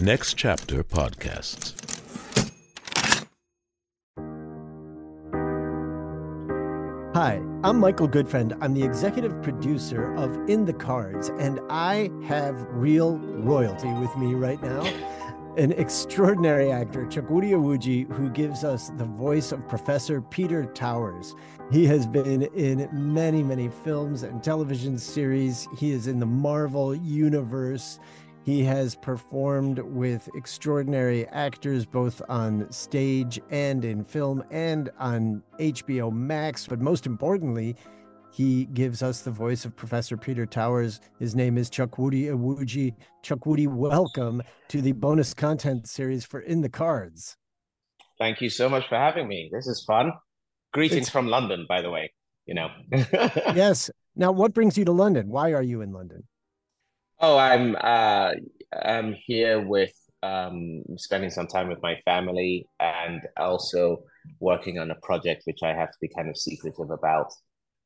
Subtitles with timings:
[0.00, 1.74] Next Chapter Podcasts.
[7.14, 8.56] Hi, I'm Michael Goodfriend.
[8.60, 14.34] I'm the executive producer of In the Cards, and I have real royalty with me
[14.34, 14.82] right now.
[15.56, 21.34] An extraordinary actor, Chukwudi Iwuji, who gives us the voice of Professor Peter Towers.
[21.72, 25.66] He has been in many, many films and television series.
[25.76, 27.98] He is in the Marvel Universe.
[28.48, 36.10] He has performed with extraordinary actors both on stage and in film and on HBO
[36.10, 36.66] Max.
[36.66, 37.76] But most importantly,
[38.32, 41.02] he gives us the voice of Professor Peter Towers.
[41.18, 42.94] His name is Chukwudi Iwuji.
[43.22, 47.36] Chukwudi, welcome to the bonus content series for In the Cards.
[48.18, 49.50] Thank you so much for having me.
[49.52, 50.10] This is fun.
[50.72, 51.10] Greetings it's...
[51.10, 52.14] from London, by the way.
[52.46, 52.68] You know.
[53.54, 53.90] yes.
[54.16, 55.28] Now, what brings you to London?
[55.28, 56.22] Why are you in London?
[57.20, 58.32] Oh, I'm uh,
[58.80, 64.04] I'm here with um, spending some time with my family and also
[64.40, 67.32] working on a project which I have to be kind of secretive about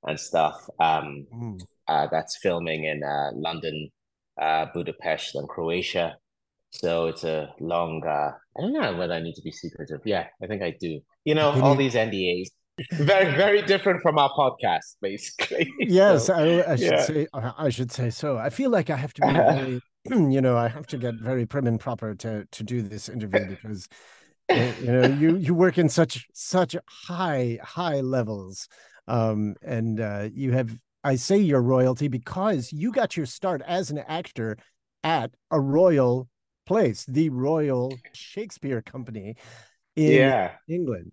[0.05, 0.57] and stuff.
[0.79, 1.61] Um, mm.
[1.89, 3.91] uh, that's filming in uh, London,
[4.41, 6.17] uh, Budapest, and Croatia.
[6.71, 8.05] So it's a long.
[8.07, 10.01] Uh, I don't know whether I need to be secretive.
[10.05, 11.01] Yeah, I think I do.
[11.25, 12.49] You know, all these NDAs
[12.93, 17.03] very very different from our podcast basically yes so, I, I, should yeah.
[17.03, 19.81] say i should say so i feel like i have to be very
[20.33, 23.47] you know i have to get very prim and proper to to do this interview
[23.47, 23.89] because
[24.49, 28.69] eh, you know you you work in such such high high levels
[29.07, 30.71] um and uh you have
[31.05, 34.57] i say your royalty because you got your start as an actor
[35.05, 36.29] at a royal
[36.65, 39.35] place the royal shakespeare company
[39.95, 40.53] in yeah.
[40.69, 41.13] england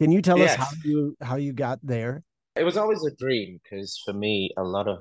[0.00, 0.58] can you tell yes.
[0.58, 2.22] us how you how you got there?
[2.56, 4.98] It was always a dream because for me, a lot of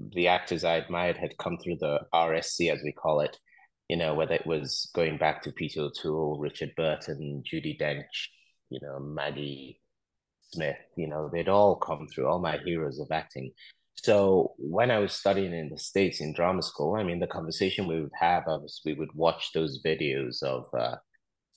[0.00, 3.36] the actors I admired had come through the RSC, as we call it.
[3.88, 8.28] You know, whether it was going back to Peter O'Toole, Richard Burton, Judi Dench,
[8.70, 9.80] you know, Maggie
[10.52, 10.76] Smith.
[10.96, 12.26] You know, they'd all come through.
[12.26, 13.52] All my heroes of acting.
[13.96, 17.86] So when I was studying in the States in drama school, I mean, the conversation
[17.86, 20.96] we would have was we would watch those videos of uh,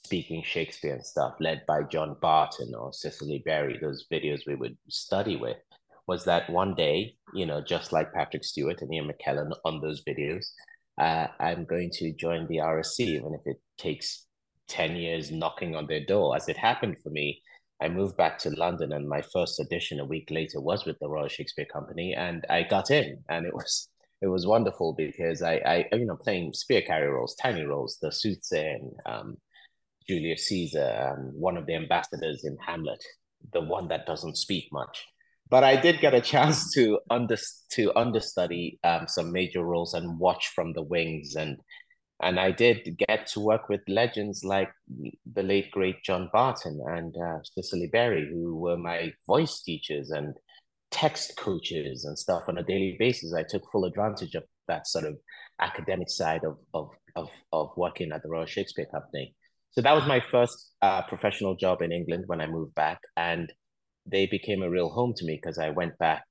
[0.04, 4.78] speaking Shakespeare and stuff, led by John Barton or Cicely Berry, those videos we would
[4.90, 5.58] study with,
[6.08, 10.04] was that one day, you know, just like Patrick Stewart and Ian McKellen on those
[10.04, 10.46] videos,
[11.00, 14.26] uh, I'm going to join the RSC, even if it takes
[14.68, 17.42] 10 years knocking on their door, as it happened for me.
[17.82, 21.10] I moved back to London, and my first audition a week later was with the
[21.10, 23.90] Royal Shakespeare Company, and I got in, and it was
[24.22, 28.12] it was wonderful because I, I you know, playing spear carry roles, tiny roles, the
[28.12, 29.38] soothsayer, and um,
[30.12, 33.02] Julius Caesar and one of the ambassadors in Hamlet,
[33.54, 35.06] the one that doesn't speak much.
[35.50, 37.38] But I did get a chance to under
[37.76, 41.58] to understudy um, some major roles and watch from the wings, and
[42.22, 44.70] and I did get to work with legends like
[45.34, 50.36] the late great John Barton and uh, Cicely Berry, who were my voice teachers and
[50.92, 53.34] text coaches and stuff on a daily basis.
[53.34, 55.16] I took full advantage of that sort of
[55.62, 59.36] academic side of of of, of working at the Royal Shakespeare Company.
[59.72, 63.52] So that was my first uh, professional job in England when I moved back, and
[64.06, 66.24] they became a real home to me because I went back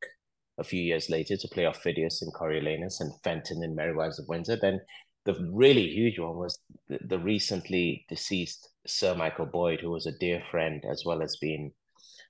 [0.59, 4.29] a few years later to play Aufidius in Coriolanus and Fenton in Merry Wives of
[4.29, 4.57] Windsor.
[4.57, 4.81] Then
[5.25, 6.59] the really huge one was
[6.89, 11.39] the, the recently deceased Sir Michael Boyd, who was a dear friend as well as
[11.41, 11.73] being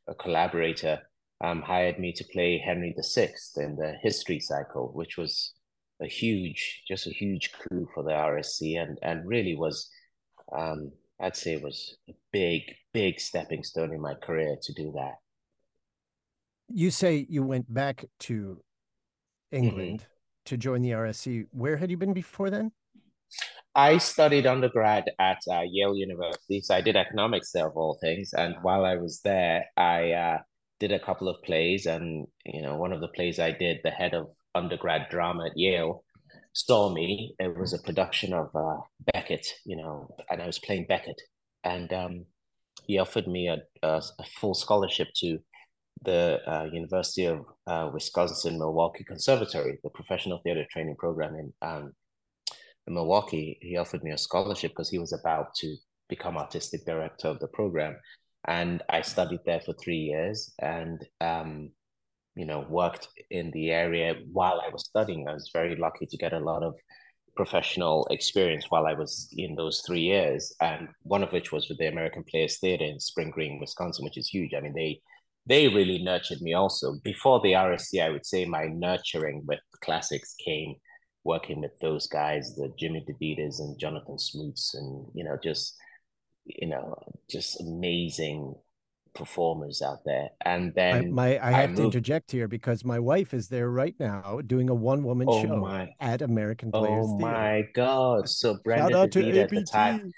[0.09, 1.01] a collaborator,
[1.43, 5.55] um, hired me to play Henry VI in the history cycle, which was
[6.01, 9.91] a huge, just a huge coup for the RSC, and and really was
[10.57, 10.93] um,
[11.23, 15.15] I'd say it was a big, big stepping stone in my career to do that.
[16.69, 18.63] You say you went back to
[19.53, 20.47] England mm-hmm.
[20.47, 21.47] to join the RSC.
[21.51, 22.73] Where had you been before then?
[23.75, 26.61] I studied undergrad at uh, Yale University.
[26.61, 28.33] So I did economics there, of all things.
[28.33, 30.39] And while I was there, I uh,
[30.81, 31.87] did a couple of plays.
[31.87, 35.57] And, you know, one of the plays I did, the head of undergrad drama at
[35.57, 36.05] Yale,
[36.53, 37.35] saw me.
[37.39, 38.79] It was a production of uh,
[39.13, 41.21] Becket, you know, and I was playing Becket,
[41.65, 42.27] and um,
[42.87, 45.39] he offered me a, a, a, full scholarship to
[46.03, 51.93] the uh, University of uh, Wisconsin Milwaukee Conservatory, the professional theater training program in, um,
[52.87, 53.59] in Milwaukee.
[53.61, 55.77] He offered me a scholarship because he was about to
[56.09, 57.97] become artistic director of the program,
[58.49, 61.71] and I studied there for three years, and um,
[62.37, 65.29] you know, worked in the area while I was studying.
[65.29, 66.75] I was very lucky to get a lot of
[67.37, 71.79] professional experience while I was in those three years, and one of which was with
[71.79, 74.55] the American Players Theater in Spring Green, Wisconsin, which is huge.
[74.55, 75.01] I mean, they
[75.47, 76.97] they really nurtured me also.
[77.03, 80.75] Before the RSC, I would say my nurturing with classics came
[81.25, 85.77] working with those guys, the Jimmy DeVitas and Jonathan Smoots, and you know, just
[86.45, 86.95] you know,
[87.29, 88.55] just amazing
[89.15, 90.29] performers out there.
[90.45, 93.71] And then I, my I have I to interject here because my wife is there
[93.71, 95.91] right now doing a one woman oh show my.
[96.01, 97.07] at American Players.
[97.09, 97.33] Oh Theater.
[97.33, 98.29] my god!
[98.29, 100.13] So Brenda Shout at the time,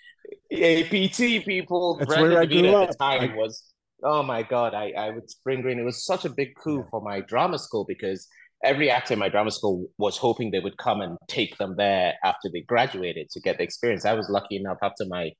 [0.52, 1.96] APT people.
[1.98, 2.88] That's Brenda where I grew up.
[2.88, 3.36] at the time I...
[3.36, 3.64] was.
[4.04, 4.74] Oh my god!
[4.74, 5.78] I I would Spring Green.
[5.78, 6.82] It was such a big coup yeah.
[6.90, 8.28] for my drama school because
[8.64, 12.14] every actor in my drama school was hoping they would come and take them there
[12.24, 14.04] after they graduated to get the experience.
[14.04, 15.32] I was lucky enough after my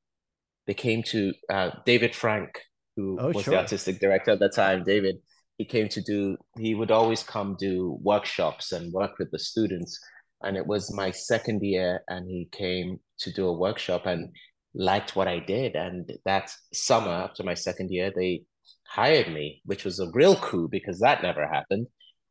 [0.66, 2.50] they came to uh, David Frank
[2.97, 3.53] who oh, was sure.
[3.53, 5.17] the artistic director at the time, David,
[5.59, 9.99] he came to do, he would always come do workshops and work with the students.
[10.43, 14.31] And it was my second year, and he came to do a workshop and
[14.75, 15.77] liked what I did.
[15.77, 18.43] And that summer, after my second year, they
[18.89, 21.87] hired me, which was a real coup because that never happened.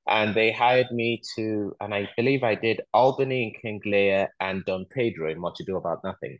[0.08, 4.66] And they hired me to, and I believe I did Albany and King Lear and
[4.66, 6.40] Don Pedro in Much Ado About Nothing.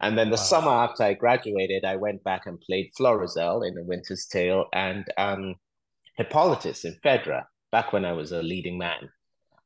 [0.00, 0.42] And then the wow.
[0.42, 5.04] summer after I graduated, I went back and played Florizel in The Winter's Tale and
[5.16, 5.54] um,
[6.16, 9.10] Hippolytus in Phaedra, back when I was a leading man.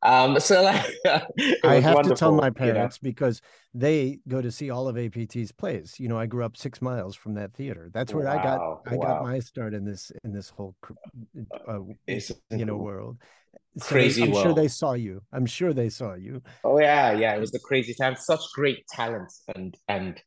[0.03, 0.63] Um, so
[1.05, 1.25] like,
[1.65, 3.11] I have to tell my parents you know?
[3.11, 3.43] because
[3.75, 5.99] they go to see all of APT's plays.
[5.99, 7.91] You know, I grew up six miles from that theater.
[7.93, 8.39] That's where wow.
[8.39, 9.07] I got I wow.
[9.07, 10.75] got my start in this in this whole
[11.69, 11.81] uh,
[12.51, 13.19] you know world.
[13.79, 14.25] So crazy.
[14.25, 14.45] I'm world.
[14.45, 15.23] sure they saw you.
[15.33, 16.43] I'm sure they saw you.
[16.65, 17.35] Oh yeah, yeah.
[17.35, 18.17] It was the crazy time.
[18.17, 20.21] Such great talent and and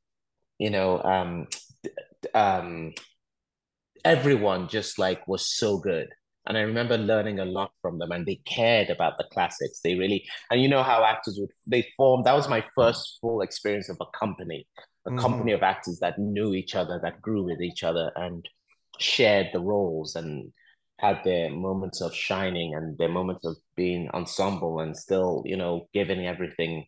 [0.59, 1.47] you know um
[2.33, 2.93] um
[4.05, 6.07] everyone just like was so good
[6.45, 9.95] and i remember learning a lot from them and they cared about the classics they
[9.95, 13.89] really and you know how actors would they formed that was my first full experience
[13.89, 14.65] of a company
[15.05, 15.19] a mm-hmm.
[15.19, 18.47] company of actors that knew each other that grew with each other and
[18.99, 20.51] shared the roles and
[20.99, 25.87] had their moments of shining and their moments of being ensemble and still, you know,
[25.93, 26.85] giving everything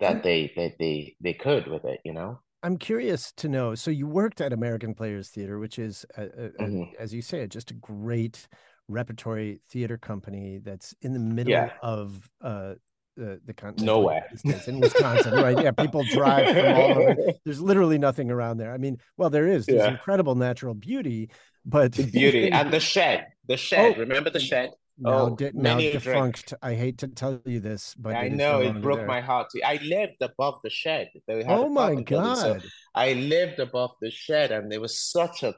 [0.00, 2.40] that they that they they could with it, you know.
[2.62, 3.74] I'm curious to know.
[3.76, 6.82] So you worked at American Players Theater, which is, a, a, mm-hmm.
[6.98, 8.48] a, as you say, just a great
[8.88, 11.70] repertory theater company that's in the middle yeah.
[11.82, 12.74] of uh,
[13.18, 13.84] the the continent.
[13.84, 14.26] Nowhere.
[14.66, 15.60] in Wisconsin, right?
[15.62, 17.16] Yeah, people drive from all over.
[17.44, 18.72] There's literally nothing around there.
[18.72, 19.66] I mean, well, there is.
[19.66, 19.90] There's yeah.
[19.90, 21.30] incredible natural beauty,
[21.66, 23.26] but the beauty and the shed.
[23.48, 23.94] The shed.
[23.96, 24.70] Oh, Remember the shed?
[25.00, 26.54] Now, oh, di- now defunct.
[26.60, 29.06] I hate to tell you this, but I know it broke there.
[29.06, 29.48] my heart.
[29.64, 31.10] I lived above the shed.
[31.28, 32.36] oh my god!
[32.36, 32.58] So
[32.94, 35.54] I lived above the shed, and there was such a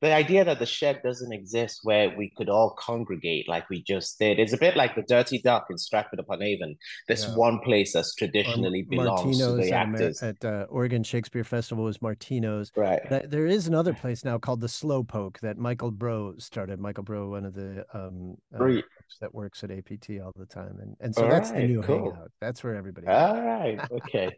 [0.00, 4.18] the idea that the shed doesn't exist where we could all congregate like we just
[4.18, 6.76] did is a bit like the Dirty Duck in Stratford upon Avon.
[7.06, 7.34] This yeah.
[7.34, 10.22] one place that's traditionally or belongs Martino's to the actors.
[10.22, 12.72] At, uh, Oregon Shakespeare Festival was Martino's.
[12.74, 13.00] Right.
[13.28, 16.80] There is another place now called the Slow Poke that Michael Bro started.
[16.80, 18.80] Michael Bro, one of the um, uh,
[19.20, 21.82] that works at APT all the time, and and so all that's right, the new
[21.82, 22.12] cool.
[22.12, 22.30] hangout.
[22.40, 23.06] That's where everybody.
[23.06, 23.78] All right.
[23.90, 24.30] Okay.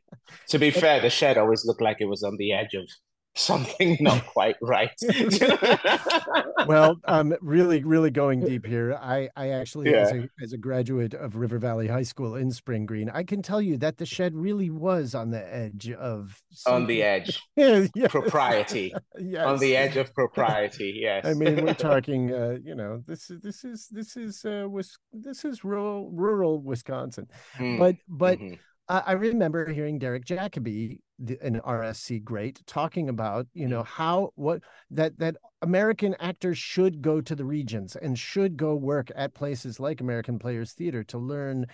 [0.49, 2.89] to be fair, the shed always looked like it was on the edge of
[3.35, 4.91] something not quite right.
[6.67, 8.95] well, um, really, really going deep here.
[8.95, 9.99] I, I actually, yeah.
[9.99, 13.43] as, a, as a graduate of River Valley High School in Spring Green, I can
[13.43, 17.87] tell you that the shed really was on the edge of on the edge, yeah,
[18.09, 18.95] propriety.
[19.19, 19.47] yes.
[19.47, 20.99] on the edge of propriety.
[21.01, 22.33] Yes, I mean we're talking.
[22.33, 26.61] Uh, you know, this is this is this is uh, was this is rural rural
[26.63, 27.27] Wisconsin,
[27.57, 27.79] mm.
[27.79, 28.39] but but.
[28.39, 28.55] Mm-hmm.
[28.89, 34.63] I remember hearing Derek Jacobi the, an RSC great talking about you know how what
[34.91, 39.79] that that American actors should go to the regions and should go work at places
[39.79, 41.67] like American Players Theater to learn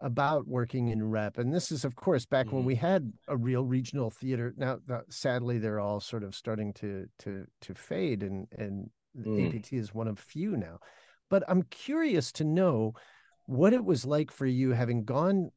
[0.00, 2.56] about working in rep and this is of course back mm-hmm.
[2.56, 4.76] when we had a real regional theater now
[5.08, 9.56] sadly they're all sort of starting to to to fade and and mm.
[9.56, 10.78] apt is one of few now
[11.30, 12.92] but i'm curious to know
[13.46, 15.50] what it was like for you having gone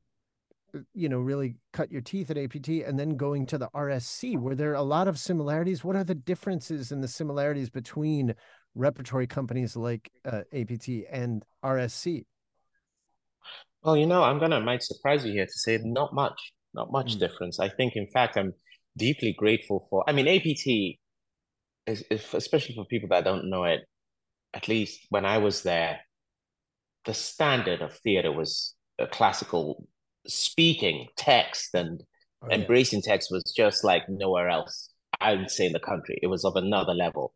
[0.93, 4.55] you know really cut your teeth at apt and then going to the rsc were
[4.55, 5.83] there a lot of similarities?
[5.83, 8.36] What are the differences and the similarities between
[8.75, 12.25] repertory companies like uh, apt and rsc
[13.81, 17.15] well you know i'm gonna might surprise you here to say not much not much
[17.15, 17.19] mm.
[17.19, 17.59] difference.
[17.59, 18.53] I think in fact i'm
[18.97, 20.67] deeply grateful for i mean apt
[21.88, 23.81] is, is especially for people that don't know it
[24.53, 26.00] at least when i was there
[27.05, 29.88] the standard of theater was a classical
[30.27, 32.03] speaking text and
[32.43, 33.13] oh, embracing yeah.
[33.13, 34.89] text was just like nowhere else.
[35.19, 37.34] I would say in the country, it was of another level,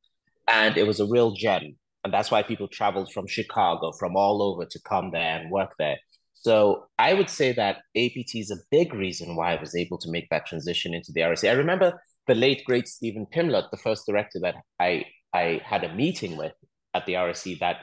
[0.48, 1.78] and it was a real gem.
[2.04, 5.74] And that's why people traveled from Chicago, from all over to come there and work
[5.78, 5.98] there.
[6.34, 10.10] So I would say that APT is a big reason why I was able to
[10.10, 11.48] make that transition into the RSC.
[11.48, 15.94] I remember the late great Stephen Pimlott, the first director that I I had a
[15.94, 16.54] meeting with
[16.94, 17.78] at the RSC that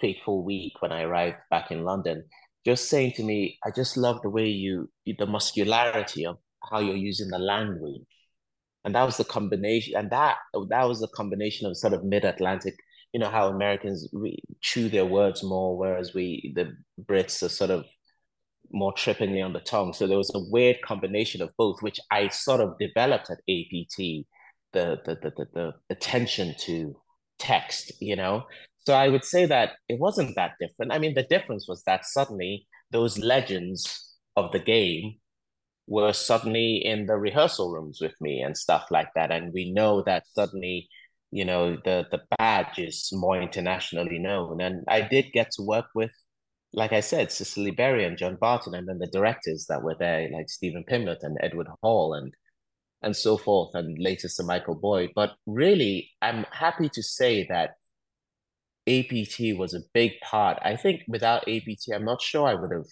[0.00, 2.24] fateful week when I arrived back in London
[2.66, 6.36] just saying to me, I just love the way you, the muscularity of
[6.68, 8.02] how you're using the language.
[8.84, 10.36] And that was the combination, and that
[10.70, 12.74] that was the combination of sort of mid-Atlantic,
[13.12, 14.08] you know, how Americans
[14.60, 16.72] chew their words more, whereas we, the
[17.08, 17.84] Brits, are sort of
[18.72, 19.92] more trippingly on the tongue.
[19.92, 23.96] So there was a weird combination of both, which I sort of developed at APT,
[24.72, 26.96] the the the the, the attention to
[27.38, 28.44] text, you know.
[28.86, 30.92] So I would say that it wasn't that different.
[30.92, 35.16] I mean, the difference was that suddenly those legends of the game
[35.88, 39.30] were suddenly in the rehearsal rooms with me and stuff like that.
[39.32, 40.88] And we know that suddenly,
[41.32, 44.60] you know, the the badge is more internationally known.
[44.60, 46.12] And I did get to work with,
[46.72, 50.28] like I said, Cicely Berry and John Barton, and then the directors that were there,
[50.30, 52.32] like Stephen Pimlott and Edward Hall and
[53.02, 55.10] and so forth, and later Sir Michael Boyd.
[55.14, 57.74] But really, I'm happy to say that
[58.88, 60.58] APT was a big part.
[60.62, 62.86] I think without APT, I'm not sure I would have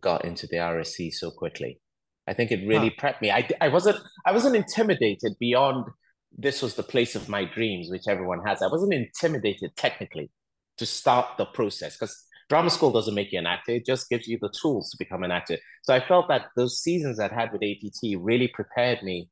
[0.00, 1.80] got into the RSC so quickly.
[2.26, 3.08] I think it really huh.
[3.08, 3.30] prepped me.
[3.30, 5.86] I, I wasn't I wasn't intimidated beyond
[6.36, 8.62] this was the place of my dreams, which everyone has.
[8.62, 10.30] I wasn't intimidated technically
[10.78, 12.16] to start the process because
[12.48, 15.24] drama school doesn't make you an actor; it just gives you the tools to become
[15.24, 15.58] an actor.
[15.82, 19.28] So I felt that those seasons I'd had with APT really prepared me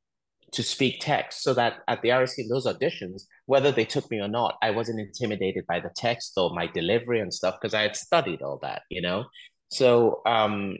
[0.52, 4.20] to speak text, so that at the RSC in those auditions, whether they took me
[4.20, 7.82] or not, I wasn't intimidated by the text or my delivery and stuff because I
[7.82, 9.24] had studied all that, you know.
[9.70, 10.76] So, um,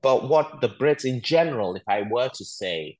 [0.00, 2.98] but what the Brits in general, if I were to say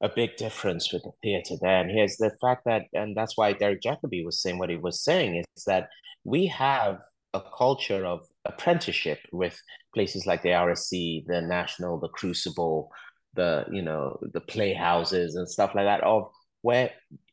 [0.00, 3.82] a big difference with the theater then, here's the fact that, and that's why Derek
[3.82, 5.88] Jacobi was saying what he was saying, is that
[6.24, 7.00] we have
[7.34, 9.60] a culture of apprenticeship with
[9.94, 12.90] places like the RSC, the National, the Crucible,
[13.34, 16.30] the you know the playhouses and stuff like that, of
[16.62, 16.90] where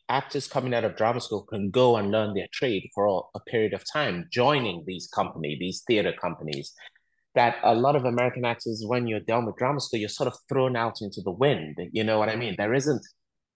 [0.10, 3.74] actors coming out of drama school can go and learn their trade for a, period
[3.74, 6.74] of time, joining these company these theater companies.
[7.36, 10.36] That a lot of American actors, when you're done with drama school, you're sort of
[10.50, 11.78] thrown out into the wind.
[11.92, 12.56] You know what I mean?
[12.58, 13.06] There isn't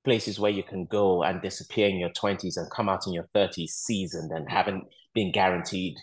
[0.04, 3.28] places where you can go and disappear in your 20s and come out in your
[3.36, 4.84] 30s seasoned and haven't
[5.14, 5.96] been guaranteed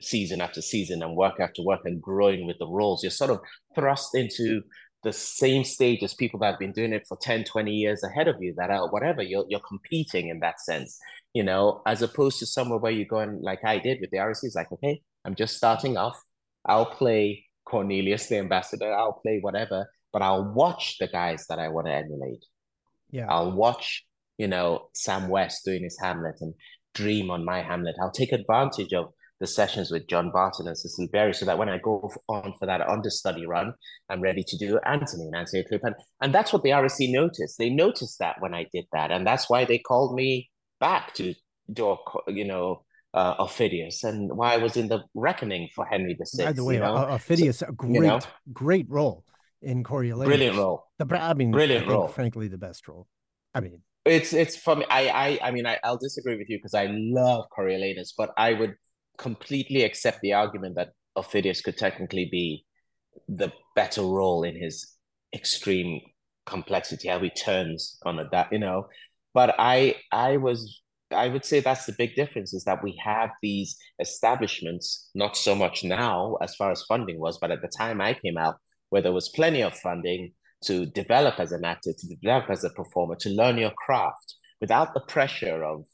[0.00, 3.02] season after season and work after work and growing with the roles.
[3.02, 3.40] You're sort of
[3.74, 4.62] thrust into
[5.06, 8.26] the same stage as people that have been doing it for 10 20 years ahead
[8.26, 10.98] of you that are whatever you're, you're competing in that sense
[11.32, 14.38] you know as opposed to somewhere where you're going like i did with the rc
[14.42, 16.20] it's like okay i'm just starting off.
[16.68, 18.92] I'll play cornelius the ambassador.
[18.92, 22.44] I'll play whatever but i'll watch the guys that i want to emulate.
[23.12, 23.26] Yeah.
[23.28, 24.04] I'll watch
[24.38, 26.52] you know sam west doing his hamlet and
[26.94, 27.94] dream on my hamlet.
[28.02, 31.68] I'll take advantage of the sessions with John Barton and Cicely Berry so that when
[31.68, 33.74] I go on for that understudy run,
[34.08, 35.94] I'm ready to do Anthony and Antony Cleopatra.
[35.94, 37.58] And, and that's what the RSC noticed.
[37.58, 39.10] They noticed that when I did that.
[39.10, 40.50] And that's why they called me
[40.80, 41.34] back to
[41.72, 41.96] do,
[42.28, 46.44] you know, uh, Aufidius and why I was in the reckoning for Henry VI.
[46.44, 46.94] By the way, you know?
[46.94, 48.20] Aufidius, so, a great, you know?
[48.52, 49.24] great role
[49.62, 50.26] in Coriolanus.
[50.26, 50.84] Brilliant role.
[50.98, 52.08] The, I mean, brilliant I role.
[52.08, 53.06] Frankly, the best role.
[53.54, 56.74] I mean, it's it's from I I I mean I, I'll disagree with you because
[56.74, 58.74] I love Coriolanus, but I would
[59.18, 62.64] completely accept the argument that Aufidius could technically be
[63.28, 64.96] the better role in his
[65.34, 66.00] extreme
[66.44, 68.88] complexity, how he turns on a that you know.
[69.34, 70.80] But I I was
[71.12, 75.54] I would say that's the big difference is that we have these establishments, not so
[75.54, 78.56] much now as far as funding was, but at the time I came out,
[78.90, 80.32] where there was plenty of funding
[80.64, 84.94] to develop as an actor, to develop as a performer, to learn your craft without
[84.94, 85.84] the pressure of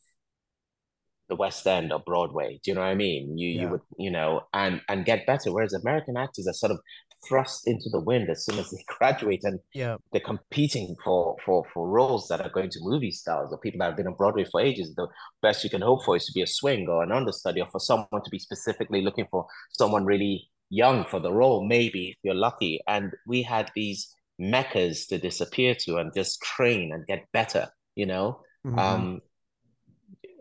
[1.33, 2.61] the West End or Broadway.
[2.63, 3.39] Do you know what I mean?
[3.39, 3.61] You yeah.
[3.63, 5.51] you would you know and and get better.
[5.51, 6.79] Whereas American actors are sort of
[7.27, 11.65] thrust into the wind as soon as they graduate, and yeah, they're competing for for
[11.73, 14.45] for roles that are going to movie stars or people that have been on Broadway
[14.45, 14.95] for ages.
[14.95, 15.09] The
[15.41, 17.81] best you can hope for is to be a swing or an understudy, or for
[17.81, 22.35] someone to be specifically looking for someone really young for the role, maybe if you're
[22.35, 22.81] lucky.
[22.87, 27.69] And we had these meccas to disappear to and just train and get better.
[27.97, 28.41] You know.
[28.67, 28.79] Mm-hmm.
[28.79, 29.21] Um,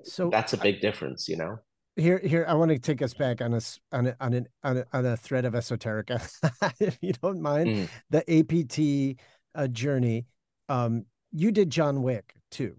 [0.04, 1.60] so that's a big difference, you know.
[1.98, 4.86] Here, here, I want to take us back on a on a on, on, a,
[4.94, 6.22] on a thread of esoterica,
[6.80, 7.68] if you don't mind.
[7.68, 7.90] Mm.
[8.10, 9.22] The APT
[9.56, 10.26] uh, journey.
[10.70, 12.78] Um, you did John Wick too.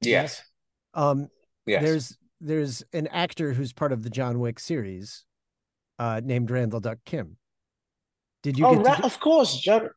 [0.00, 0.42] Yes.
[0.94, 1.28] Um,
[1.66, 1.82] yes.
[1.82, 5.24] There's there's an actor who's part of the John Wick series,
[5.98, 7.36] uh, named Randall Duck Kim.
[8.42, 8.66] Did you?
[8.66, 9.90] Oh, do- of course, John.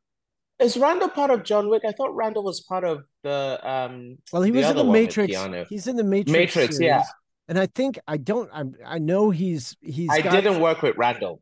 [0.61, 1.83] Is Randall part of John Wick?
[1.85, 5.35] I thought Randall was part of the um Well, he was in the Matrix.
[5.69, 6.31] He's in the Matrix.
[6.31, 6.87] Matrix, series.
[6.87, 7.03] yeah.
[7.47, 10.31] And I think I don't I I know he's he's I got...
[10.31, 11.41] didn't work with Randall.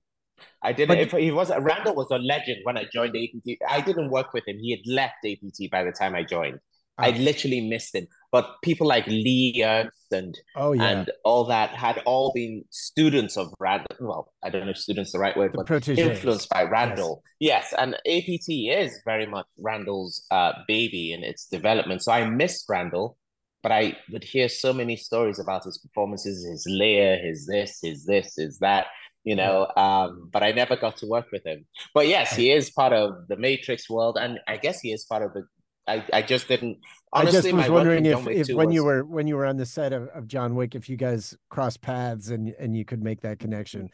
[0.64, 3.58] I didn't but, if he was Randall was a legend when I joined APT.
[3.68, 4.58] I didn't work with him.
[4.58, 6.60] He had left APT by the time I joined.
[7.00, 8.08] I literally missed it.
[8.32, 13.38] But people like Lee Ernst and Oh yeah, and all that had all been students
[13.38, 13.96] of Randall.
[14.00, 15.98] Well, I don't know if students the right word, the but proteges.
[15.98, 17.24] influenced by Randall.
[17.40, 17.74] Yes.
[17.78, 22.04] and APT is very much Randall's uh, baby in its development.
[22.04, 23.18] So I missed Randall,
[23.64, 28.06] but I would hear so many stories about his performances, his layer, his this, his
[28.06, 28.88] this, his that.
[29.26, 31.66] You know, um, but I never got to work with him.
[31.94, 35.24] But yes, he is part of the Matrix world, and I guess he is part
[35.24, 35.44] of the.
[35.90, 36.78] I, I just didn't.
[37.12, 39.58] Honestly, I just was wondering if, if 2 when you were when you were on
[39.58, 43.04] the set of, of John Wick, if you guys crossed paths and and you could
[43.04, 43.90] make that connection.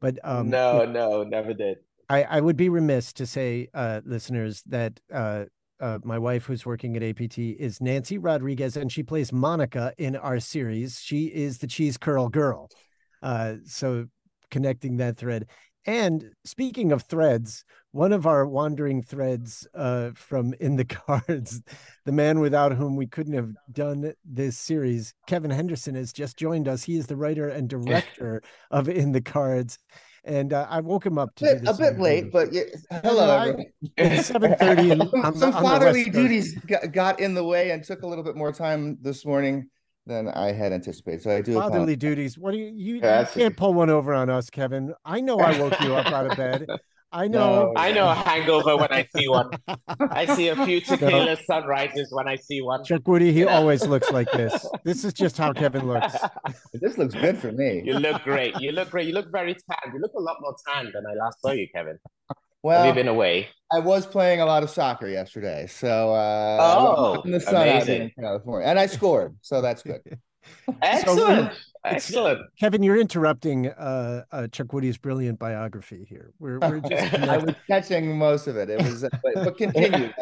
[0.00, 1.78] But um, no, no, never did.
[2.08, 5.44] I, I would be remiss to say, uh, listeners, that uh,
[5.80, 10.16] uh, my wife, who's working at APT, is Nancy Rodriguez, and she plays Monica in
[10.16, 11.00] our series.
[11.00, 12.70] She is the cheese curl girl.
[13.22, 14.06] Uh, so
[14.50, 15.46] connecting that thread.
[15.84, 17.64] And speaking of threads,
[17.98, 21.60] one of our wandering threads uh, from In the Cards,
[22.04, 26.68] the man without whom we couldn't have done this series, Kevin Henderson, has just joined
[26.68, 26.84] us.
[26.84, 28.40] He is the writer and director
[28.70, 29.80] of In the Cards.
[30.22, 32.62] And uh, I woke him up to do Bit, a this bit late, but yeah,
[33.02, 33.56] hello.
[33.96, 37.42] It's seven thirty, Some- on the, some on the fatherly duties got, got in the
[37.42, 39.70] way and took a little bit more time this morning
[40.06, 41.22] than I had anticipated.
[41.22, 41.98] So I do Fatherly apologize.
[41.98, 42.38] duties.
[42.38, 42.66] What do you?
[42.76, 44.94] You, you can't pull one over on us, Kevin.
[45.04, 46.68] I know I woke you up out of bed.
[47.10, 47.72] I know.
[47.72, 47.74] No.
[47.76, 49.50] I know a hangover when I see one.
[50.10, 52.82] I see a few tequila sunrises when I see one.
[52.84, 54.66] Chukwudi, he always looks like this.
[54.84, 56.14] This is just how Kevin looks.
[56.74, 57.82] This looks good for me.
[57.84, 58.58] you look great.
[58.60, 59.06] You look great.
[59.06, 59.94] You look very tanned.
[59.94, 61.98] You look a lot more tanned than I last saw you, Kevin.
[62.28, 63.48] Have Well, you been away?
[63.72, 67.82] I was playing a lot of soccer yesterday, so uh, Oh, in the sun out
[67.82, 68.02] amazing.
[68.16, 70.00] in California, and I scored, so that's good.
[70.82, 71.52] Excellent.
[71.84, 72.40] Excellent.
[72.58, 76.32] Kevin, you're interrupting uh, uh, Chukwudi's brilliant biography here.
[76.38, 78.68] We're, we're just I was catching most of it.
[78.70, 80.10] It was, uh, but, but continue.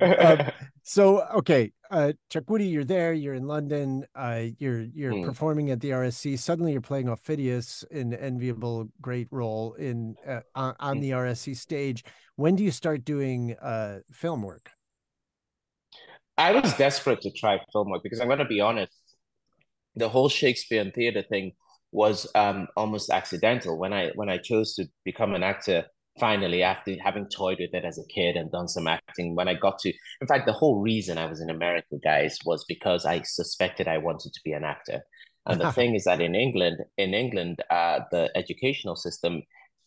[0.00, 0.50] Um,
[0.82, 3.12] so okay, uh, Chukwudi, you're there.
[3.12, 4.04] You're in London.
[4.16, 5.22] Uh, you're you're Hmm.
[5.24, 6.36] performing at the RSC.
[6.40, 11.02] Suddenly, you're playing Aufidius in enviable, great role in uh, on, on Hmm.
[11.02, 12.02] the RSC stage.
[12.34, 14.70] When do you start doing uh, film work?
[16.36, 18.92] I was desperate to try film work because I'm going to be honest.
[19.96, 21.52] The whole Shakespeare and theater thing
[21.92, 25.84] was um, almost accidental when I when I chose to become an actor.
[26.20, 29.54] Finally, after having toyed with it as a kid and done some acting, when I
[29.54, 33.22] got to, in fact, the whole reason I was in America, guys, was because I
[33.22, 35.00] suspected I wanted to be an actor.
[35.46, 39.42] And the thing is that in England, in England, uh, the educational system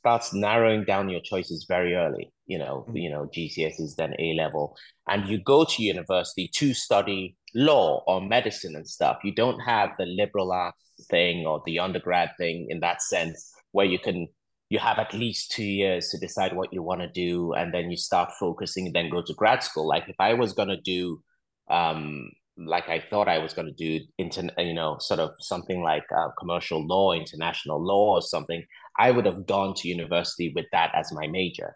[0.06, 2.32] starts narrowing down your choices very early.
[2.46, 3.02] You know, Mm.
[3.04, 4.66] you know, GCSEs, then A level,
[5.12, 9.18] and you go to university to study law or medicine and stuff.
[9.24, 10.78] You don't have the liberal arts
[11.10, 13.38] thing or the undergrad thing in that sense,
[13.72, 14.28] where you can
[14.70, 17.90] you have at least two years to decide what you want to do, and then
[17.92, 19.88] you start focusing, then go to grad school.
[19.88, 21.22] Like if I was gonna do,
[21.70, 26.06] um, like I thought I was gonna do, inter, you know, sort of something like
[26.20, 28.64] uh, commercial law, international law, or something.
[29.00, 31.76] I would have gone to university with that as my major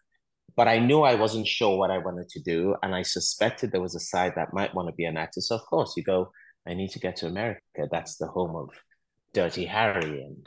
[0.60, 3.80] but I knew I wasn't sure what I wanted to do, and I suspected there
[3.80, 5.40] was a side that might want to be an actor.
[5.40, 6.34] So of course, you go.
[6.68, 7.88] I need to get to America.
[7.90, 8.70] That's the home of
[9.34, 10.46] Dirty Harry and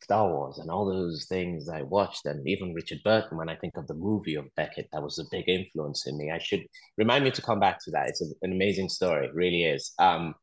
[0.00, 3.36] Star Wars and all those things I watched, and even Richard Burton.
[3.36, 6.30] When I think of the movie of Becket, that was a big influence in me.
[6.30, 6.62] I should
[6.96, 8.08] remind me to come back to that.
[8.08, 9.92] It's an amazing story, really is.
[9.98, 10.34] Um,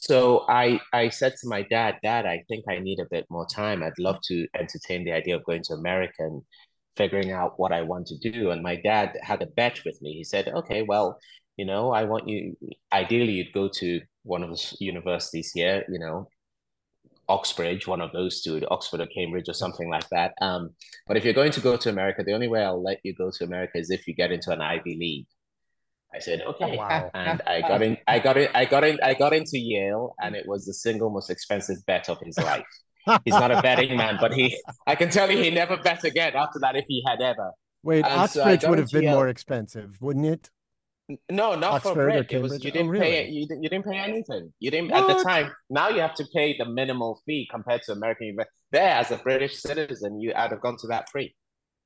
[0.00, 3.46] so I I said to my dad, Dad, I think I need a bit more
[3.46, 3.82] time.
[3.82, 6.42] I'd love to entertain the idea of going to America and
[6.96, 8.50] figuring out what I want to do.
[8.50, 10.14] And my dad had a bet with me.
[10.14, 11.18] He said, okay, well,
[11.56, 12.56] you know, I want you,
[12.92, 16.28] ideally, you'd go to one of the universities here, you know,
[17.28, 20.34] Oxbridge, one of those two, Oxford or Cambridge or something like that.
[20.40, 20.70] Um,
[21.06, 23.30] but if you're going to go to America, the only way I'll let you go
[23.30, 25.26] to America is if you get into an Ivy League.
[26.18, 26.72] I said, okay.
[26.72, 27.10] Oh, wow.
[27.14, 30.34] And I got in, I got in, I got in, I got into Yale, and
[30.34, 32.66] it was the single most expensive bet of his life.
[33.24, 36.34] He's not a betting man, but he, I can tell you, he never bet again
[36.34, 37.52] after that if he had ever.
[37.82, 39.14] Wait, And Oxbridge got would have been Yale.
[39.14, 40.50] more expensive, wouldn't it?
[41.30, 42.26] No, not Oxford for or bread.
[42.30, 43.30] It was you Oh, didn't pay really?
[43.30, 44.52] you didn't, you didn't pay anything.
[44.60, 45.50] You didn't at the time.
[45.70, 48.36] Now you have to pay the minimal fee compared to American.
[48.72, 51.34] There, as a British citizen, you I'd have gone to that free.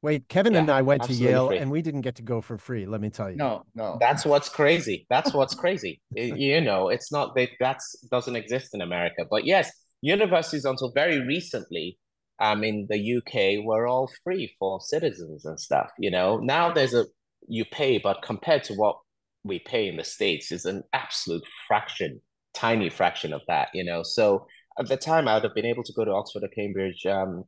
[0.02, 1.58] Wait, Kevin and I went to Yale, free.
[1.58, 2.86] and we didn't get to go for free.
[2.86, 3.36] Let me tell you.
[3.36, 3.98] No, no.
[4.00, 5.06] That's what's crazy.
[5.08, 6.00] That's what's crazy.
[6.18, 9.24] I- you know, it's not that that's doesn't exist in America.
[9.30, 11.98] But yes, universities until very recently,
[12.40, 15.90] um, in the UK, were all free for citizens and stuff.
[16.00, 17.06] You know, now there's a
[17.46, 18.96] you pay, but compared to what
[19.44, 22.20] we pay in the states, is an absolute fraction,
[22.54, 23.68] tiny fraction of that.
[23.72, 24.46] You know, so
[24.80, 27.44] at the time, I would have been able to go to Oxford or Cambridge um,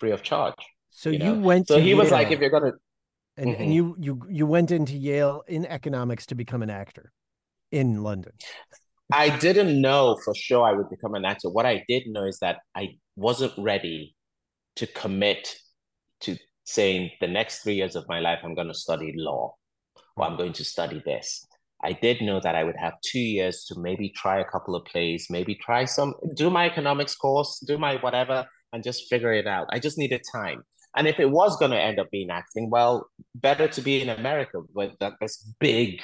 [0.00, 0.54] free of charge.
[0.90, 1.68] So you you, went.
[1.68, 2.72] So to he was like, if you're gonna
[3.36, 3.60] and, Mhm.
[3.60, 7.12] and you you you went into Yale in economics to become an actor.
[7.70, 8.32] in London?
[9.12, 11.50] I didn't know for sure I would become an actor.
[11.50, 14.16] What I did know is that I wasn't ready
[14.76, 15.54] to commit
[16.20, 19.54] to saying the next three years of my life, I'm going to study law
[20.16, 21.46] or I'm going to study this.
[21.82, 24.84] I did know that I would have two years to maybe try a couple of
[24.86, 29.46] plays, maybe try some, do my economics course, do my whatever, and just figure it
[29.46, 29.66] out.
[29.70, 30.62] I just needed time.
[30.98, 34.08] And if it was going to end up being acting, well, better to be in
[34.08, 36.00] America with that, this big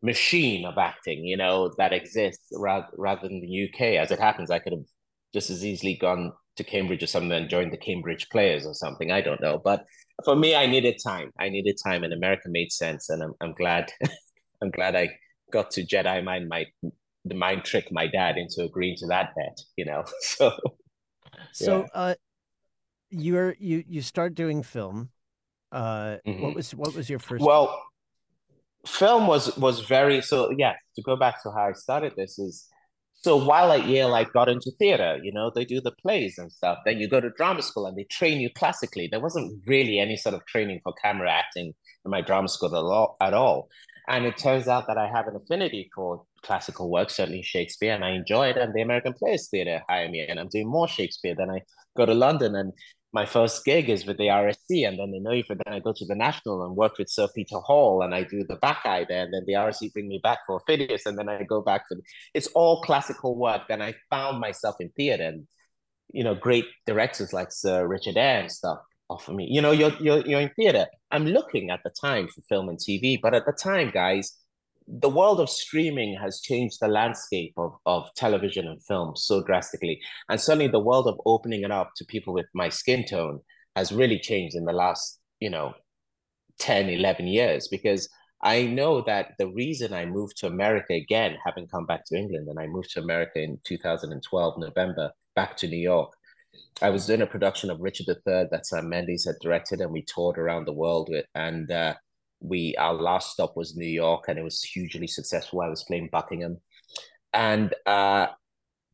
[0.00, 4.00] machine of acting, you know, that exists rather, rather than the UK.
[4.02, 4.86] As it happens, I could have
[5.34, 9.12] just as easily gone to Cambridge or something and joined the Cambridge Players or something.
[9.12, 9.60] I don't know.
[9.62, 9.84] But
[10.24, 11.30] for me, I needed time.
[11.38, 13.10] I needed time, and America made sense.
[13.10, 13.92] And I'm, I'm glad,
[14.62, 15.10] I'm glad I
[15.52, 16.64] got to Jedi mind my
[17.26, 19.58] the mind trick my dad into agreeing to that bet.
[19.76, 20.56] You know, so.
[21.52, 22.00] So, yeah.
[22.00, 22.14] uh,
[23.12, 25.10] you're you you start doing film.
[25.70, 26.42] Uh, mm-hmm.
[26.42, 27.44] what was what was your first?
[27.44, 27.78] Well,
[28.86, 32.68] film was was very so yeah to go back to how i started this is
[33.12, 36.50] so while at yale i got into theater you know they do the plays and
[36.50, 40.00] stuff then you go to drama school and they train you classically there wasn't really
[40.00, 41.72] any sort of training for camera acting
[42.04, 43.68] in my drama school at all, at all
[44.08, 48.04] and it turns out that i have an affinity for classical work certainly shakespeare and
[48.04, 51.36] i enjoy it and the american players theater hire me and i'm doing more shakespeare
[51.36, 51.60] then i
[51.96, 52.72] go to london and
[53.12, 55.80] my first gig is with the RSC, and then they know you for then I
[55.80, 59.06] go to the National and work with Sir Peter Hall, and I do the Bacchae
[59.06, 61.82] there, and then the RSC bring me back for Aufidius, and then I go back
[61.88, 61.98] for
[62.32, 63.62] it's all classical work.
[63.68, 65.46] Then I found myself in theater, and
[66.08, 68.78] you know, great directors like Sir Richard Eyre and stuff
[69.10, 69.46] offer me.
[69.50, 70.86] You know, you're you're you're in theater.
[71.10, 74.32] I'm looking at the time for film and TV, but at the time, guys,
[74.86, 80.00] the world of streaming has changed the landscape of, of television and film so drastically.
[80.28, 83.40] And certainly the world of opening it up to people with my skin tone
[83.76, 85.74] has really changed in the last, you know,
[86.58, 88.08] 10, 11 years because
[88.42, 92.48] I know that the reason I moved to America again, having come back to England,
[92.48, 96.12] and I moved to America in 2012, November, back to New York.
[96.82, 100.02] I was doing a production of Richard III that Sam Mendes had directed, and we
[100.02, 101.24] toured around the world with.
[101.36, 101.94] And uh,
[102.42, 105.60] we our last stop was New York, and it was hugely successful.
[105.60, 106.58] I was playing Buckingham,
[107.32, 108.26] and uh,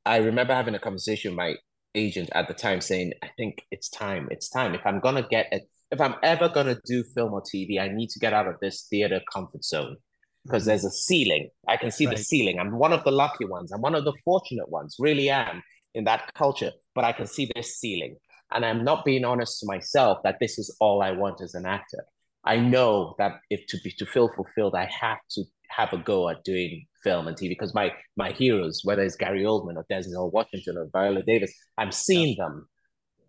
[0.04, 1.54] I remember having a conversation with my
[1.94, 4.28] agent at the time, saying, "I think it's time.
[4.30, 4.74] It's time.
[4.74, 8.10] If I'm gonna get it, if I'm ever gonna do film or TV, I need
[8.10, 9.96] to get out of this theater comfort zone."
[10.44, 10.68] Because mm-hmm.
[10.68, 11.48] there's a ceiling.
[11.66, 12.16] I can see right.
[12.16, 12.58] the ceiling.
[12.58, 13.72] I'm one of the lucky ones.
[13.72, 15.62] I'm one of the fortunate ones, really am
[15.94, 16.72] in that culture.
[16.94, 18.16] But I can see this ceiling.
[18.50, 21.66] And I'm not being honest to myself that this is all I want as an
[21.66, 22.04] actor.
[22.44, 26.28] I know that if to be to feel fulfilled, I have to have a go
[26.28, 30.32] at doing film and TV because my my heroes, whether it's Gary Oldman or Denzel
[30.32, 32.44] Washington or Viola Davis, I'm seeing yeah.
[32.44, 32.68] them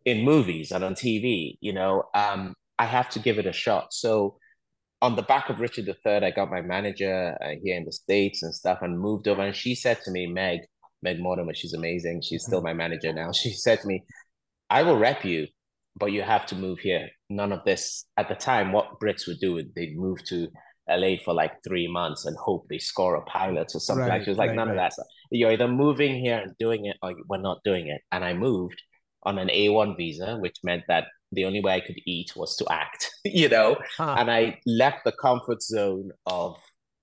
[0.05, 1.57] in movies and on TV.
[1.61, 3.93] You know, um, I have to give it a shot.
[3.93, 4.37] So
[5.01, 8.43] on the back of Richard III, I got my manager uh, here in the States
[8.43, 9.41] and stuff and moved over.
[9.41, 10.61] And she said to me, Meg,
[11.01, 12.21] Meg Mortimer, she's amazing.
[12.21, 12.67] She's still mm-hmm.
[12.67, 13.31] my manager now.
[13.33, 14.03] She said to me,
[14.69, 15.47] I will rep you
[15.99, 17.09] but you have to move here.
[17.29, 18.71] None of this at the time.
[18.71, 20.47] What Brits would do, they'd move to
[20.89, 24.05] LA for like three months and hope they score a pilot or something.
[24.05, 24.77] Right, like it was like right, none right.
[24.77, 25.05] of that stuff.
[25.31, 28.01] You're either moving here and doing it, or we're not doing it.
[28.11, 28.81] And I moved
[29.23, 32.65] on an A1 visa, which meant that the only way I could eat was to
[32.71, 33.77] act, you know.
[33.97, 34.15] Huh.
[34.17, 36.57] And I left the comfort zone of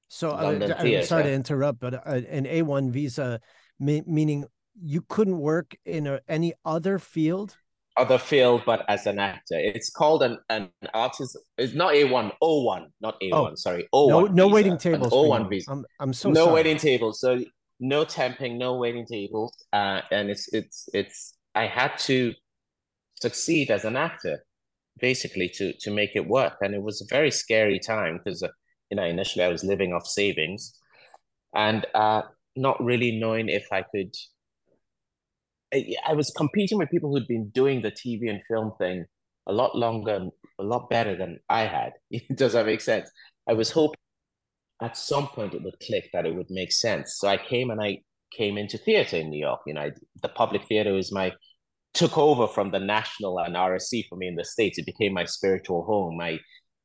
[0.08, 3.40] so London uh, I'm sorry to interrupt, but uh, an A1 visa
[3.78, 4.46] meaning
[4.80, 7.56] you couldn't work in a, any other field
[7.96, 9.58] other field, but as an actor.
[9.58, 11.36] It's called an, an artist.
[11.56, 13.88] It's not A1, O1, not A1, oh, sorry.
[13.94, 14.08] O1.
[14.08, 15.12] No, no waiting tables.
[15.12, 15.70] O1 visa.
[15.70, 16.54] I'm, I'm so No sorry.
[16.54, 17.20] waiting tables.
[17.20, 17.40] So
[17.80, 19.54] no temping, no waiting tables.
[19.72, 22.34] Uh, and it's, it's, it's, I had to
[23.20, 24.44] succeed as an actor
[25.00, 26.54] basically to, to make it work.
[26.60, 28.48] And it was a very scary time because, uh,
[28.90, 30.78] you know, initially I was living off savings
[31.54, 32.22] and uh,
[32.56, 34.14] not really knowing if I could
[35.72, 39.04] I was competing with people who'd been doing the TV and film thing
[39.46, 41.92] a lot longer, a lot better than I had.
[42.34, 43.10] Does that make sense?
[43.48, 43.98] I was hoping
[44.82, 47.16] at some point it would click that it would make sense.
[47.18, 47.98] So I came and I
[48.36, 49.60] came into theater in New York.
[49.66, 51.32] You know, I, the public theater was my
[51.94, 54.78] took over from the national and RSC for me in the states.
[54.78, 56.20] It became my spiritual home.
[56.20, 56.38] I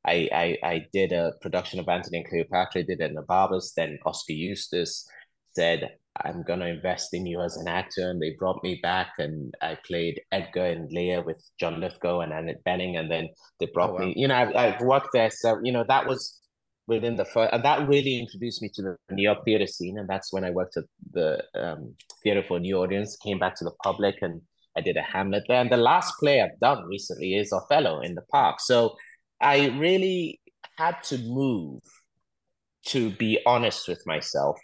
[0.06, 2.80] I I, I did a production of Antony and Cleopatra.
[2.80, 3.72] I did it in the Barbers.
[3.76, 5.06] Then Oskar Eustis
[5.54, 9.54] said I'm gonna invest in you as an actor, and they brought me back, and
[9.62, 13.90] I played Edgar and Lear with John Lithgow and Annette Bening, and then they brought
[13.90, 13.98] oh, wow.
[14.00, 14.14] me.
[14.16, 16.40] You know, I've, I've, worked there, so you know that was
[16.86, 20.08] within the first, and that really introduced me to the New York theater scene, and
[20.08, 23.64] that's when I worked at the um, Theater for a New Audience, came back to
[23.64, 24.42] the public, and
[24.76, 25.60] I did a Hamlet there.
[25.60, 28.60] And the last play I've done recently is Othello in the Park.
[28.60, 28.96] So
[29.40, 30.40] I really
[30.76, 31.82] had to move
[32.86, 34.58] to be honest with myself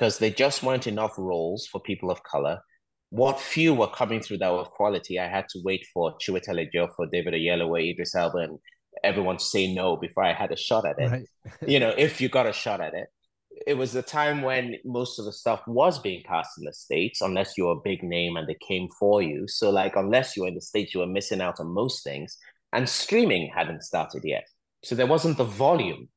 [0.00, 2.58] because there just weren't enough roles for people of color.
[3.10, 6.88] What few were coming through that were quality, I had to wait for Chiwetel Ejiofor,
[6.96, 8.58] for David Oyelowo, Idris Elba, and
[9.04, 11.10] everyone to say no before I had a shot at it.
[11.10, 11.26] Right.
[11.68, 13.08] you know, if you got a shot at it.
[13.66, 17.20] It was a time when most of the stuff was being cast in the States,
[17.20, 19.46] unless you were a big name and they came for you.
[19.48, 22.38] So, like, unless you were in the States, you were missing out on most things.
[22.72, 24.46] And streaming hadn't started yet.
[24.82, 26.08] So there wasn't the volume.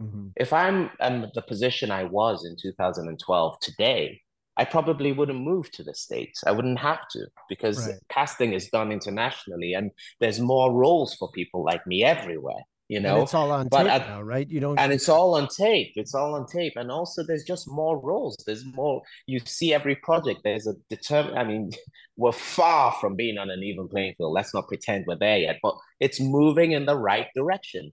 [0.00, 0.28] Mm-hmm.
[0.36, 4.20] If I'm in the position I was in 2012 today,
[4.58, 6.42] I probably wouldn't move to the States.
[6.44, 7.96] I wouldn't have to because right.
[8.08, 13.14] casting is done internationally and there's more roles for people like me everywhere, you know.
[13.14, 14.48] And it's all on but tape at, now, right?
[14.50, 15.92] You don't and it's all on tape.
[15.94, 16.72] It's all on tape.
[16.74, 18.36] And also there's just more roles.
[18.46, 20.40] There's more you see every project.
[20.42, 21.70] There's a determined I mean,
[22.16, 24.32] we're far from being on an even playing field.
[24.32, 27.92] Let's not pretend we're there yet, but it's moving in the right direction.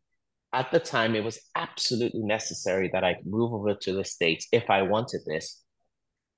[0.54, 4.70] At the time, it was absolutely necessary that I move over to the States if
[4.70, 5.62] I wanted this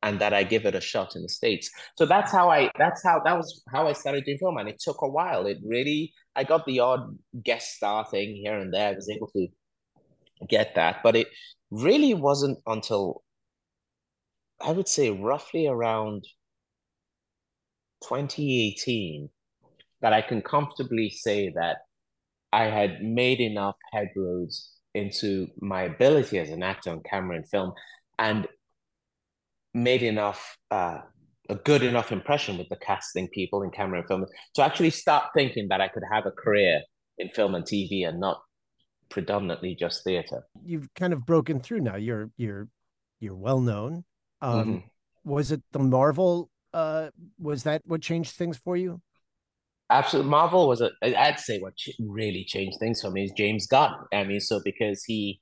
[0.04, 1.70] and that I give it a shot in the States.
[1.98, 4.58] So that's how I that's how that was how I started doing film.
[4.58, 5.46] And it took a while.
[5.46, 8.90] It really I got the odd guest star thing here and there.
[8.90, 9.48] I was able to
[10.48, 11.02] get that.
[11.04, 11.28] But it
[11.72, 13.24] really wasn't until
[14.62, 16.26] I would say roughly around
[18.04, 19.30] 2018
[20.02, 21.78] that I can comfortably say that
[22.52, 27.74] I had made enough headroads into my ability as an actor on camera and film
[28.18, 28.48] and
[29.74, 31.00] made enough uh,
[31.50, 35.26] a good enough impression with the casting people in camera and film to actually start
[35.34, 36.82] thinking that I could have a career
[37.18, 38.42] in film and TV and not
[39.10, 40.44] predominantly just theater.
[40.64, 41.96] You've kind of broken through now.
[41.96, 42.68] You're you're
[43.20, 44.04] you're well known.
[44.42, 45.32] Um, mm-hmm.
[45.32, 46.50] Was it the Marvel?
[46.74, 49.02] Uh, was that what changed things for you?
[49.90, 50.92] Absolutely, Marvel was a.
[51.02, 53.94] I'd say what really changed things for me is James Gunn.
[54.14, 55.40] I mean, so because he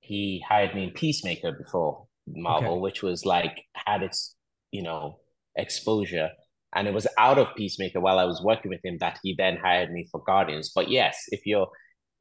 [0.00, 2.80] he hired me in Peacemaker before Marvel, okay.
[2.80, 4.34] which was like had its
[4.70, 5.18] you know
[5.54, 6.30] exposure,
[6.74, 9.58] and it was out of Peacemaker while I was working with him that he then
[9.58, 10.72] hired me for Guardians.
[10.74, 11.68] But yes, if you're,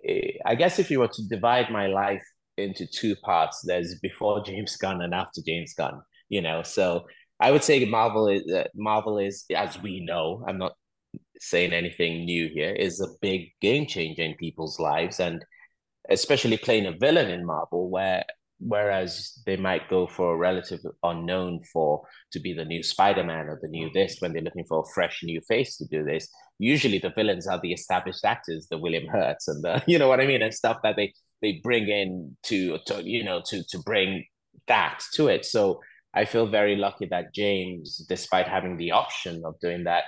[0.06, 2.24] eh, I guess if you were to divide my life
[2.58, 6.02] into two parts, there's before James Gunn and after James Gunn.
[6.28, 7.06] You know, so
[7.40, 10.44] I would say Marvel is uh, Marvel is as we know.
[10.46, 10.74] I'm not
[11.40, 12.72] saying anything new here.
[12.72, 15.44] Is a big game changer in people's lives and
[16.10, 18.24] especially playing a villain in Marvel, where
[18.60, 23.60] whereas they might go for a relative unknown for to be the new spider-man or
[23.62, 23.98] the new mm-hmm.
[23.98, 27.48] this when they're looking for a fresh new face to do this usually the villains
[27.48, 30.54] are the established actors the william hurts and the you know what i mean and
[30.54, 34.26] stuff that they they bring in to, to you know to to bring
[34.68, 35.80] that to it so
[36.16, 40.06] i feel very lucky that james despite having the option of doing that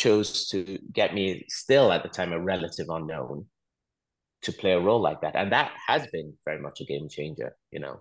[0.00, 3.44] chose to get me still at the time a relative unknown
[4.42, 5.36] to play a role like that.
[5.36, 8.00] And that has been very much a game changer, you know.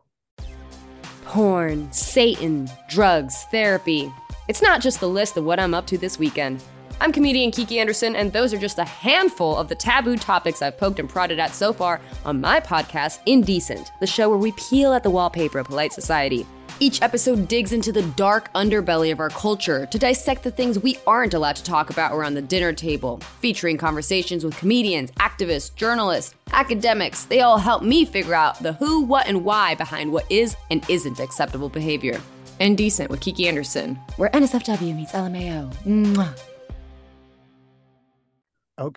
[1.25, 4.11] Porn, Satan, drugs, therapy.
[4.47, 6.63] It's not just the list of what I'm up to this weekend.
[7.01, 10.77] I'm comedian Kiki Anderson, and those are just a handful of the taboo topics I've
[10.77, 14.93] poked and prodded at so far on my podcast, Indecent, the show where we peel
[14.93, 16.45] at the wallpaper of polite society.
[16.81, 20.97] Each episode digs into the dark underbelly of our culture to dissect the things we
[21.05, 26.35] aren't allowed to talk about around the dinner table, featuring conversations with comedians, activists, journalists,
[26.53, 27.25] academics.
[27.25, 30.89] They all help me figure out the who, what, and why behind what is and
[30.89, 32.21] isn't acceptable behavior.
[32.61, 35.75] Indecent with Kiki Anderson, where NSFW meets LMAO.
[35.83, 36.41] Mwah.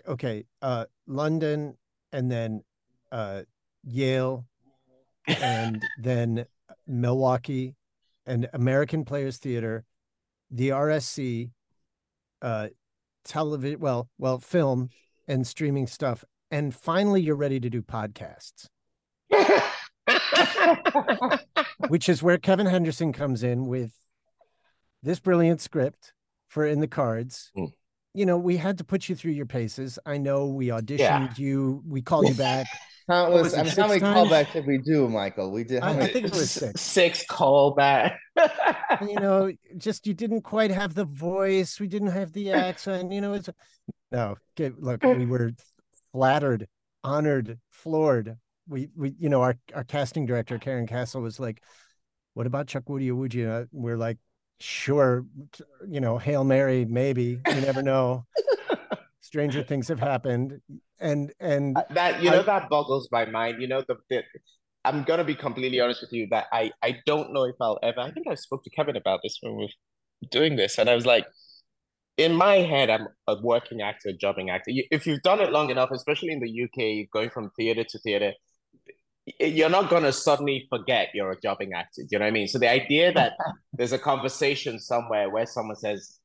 [0.06, 1.76] Okay, uh, London,
[2.12, 2.62] and then
[3.10, 3.42] uh,
[3.82, 4.46] Yale,
[5.26, 6.46] and then
[7.00, 7.74] Milwaukee,
[8.26, 9.84] and American Players Theater,
[10.50, 11.50] the RSC,
[12.40, 12.68] uh,
[13.24, 14.90] television, well, well, film
[15.26, 18.66] and streaming stuff, and finally you're ready to do podcasts.
[21.88, 23.92] Which is where Kevin Henderson comes in with
[25.02, 26.12] this brilliant script
[26.48, 27.50] for In the Cards.
[27.56, 27.72] Mm.
[28.14, 29.98] You know, we had to put you through your paces.
[30.04, 31.34] I know we auditioned yeah.
[31.36, 32.66] you, we called you back.
[33.08, 33.54] Countless.
[33.54, 34.30] I mean, how many times?
[34.30, 35.50] callbacks did we do, Michael?
[35.50, 35.82] We did.
[35.82, 36.10] How I, many?
[36.10, 36.80] I think it was six.
[36.80, 38.16] Six callbacks.
[39.02, 41.80] you know, just you didn't quite have the voice.
[41.80, 43.12] We didn't have the accent.
[43.12, 43.48] You know, it's
[44.10, 44.36] no.
[44.78, 45.52] look, we were
[46.12, 46.68] flattered,
[47.02, 48.36] honored, floored.
[48.68, 51.62] We we you know our our casting director Karen Castle was like,
[52.34, 54.18] "What about Chukwudi Would you?" We're like,
[54.60, 55.26] "Sure,
[55.88, 57.40] you know, hail Mary, maybe.
[57.48, 58.26] You never know."
[59.20, 60.60] stranger things have happened
[61.02, 64.22] and and uh, that you know I, that boggles my mind you know the, the
[64.84, 68.00] i'm gonna be completely honest with you that i i don't know if i'll ever
[68.00, 70.94] i think i spoke to kevin about this when we were doing this and i
[70.94, 71.26] was like
[72.16, 75.70] in my head i'm a working actor a jobbing actor if you've done it long
[75.70, 78.32] enough especially in the uk going from theater to theater
[79.38, 82.02] you're not going to suddenly forget you're a jobbing actor.
[82.02, 82.48] Do you know what I mean?
[82.48, 83.34] So the idea that
[83.72, 86.18] there's a conversation somewhere where someone says,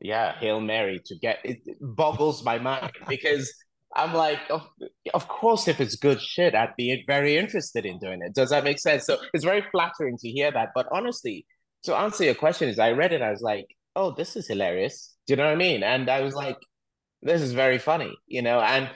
[0.00, 3.52] yeah, Hail Mary to get it boggles my mind because
[3.94, 4.68] I'm like, of,
[5.14, 8.34] of course, if it's good shit, I'd be very interested in doing it.
[8.34, 9.06] Does that make sense?
[9.06, 10.70] So it's very flattering to hear that.
[10.74, 11.46] But honestly,
[11.84, 15.14] to answer your question, is I read it, I was like, oh, this is hilarious.
[15.26, 15.82] Do you know what I mean?
[15.82, 16.58] And I was like,
[17.22, 18.90] this is very funny, you know, and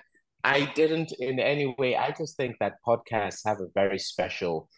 [0.44, 1.96] I didn't in any way.
[1.96, 4.68] I just think that podcasts have a very special.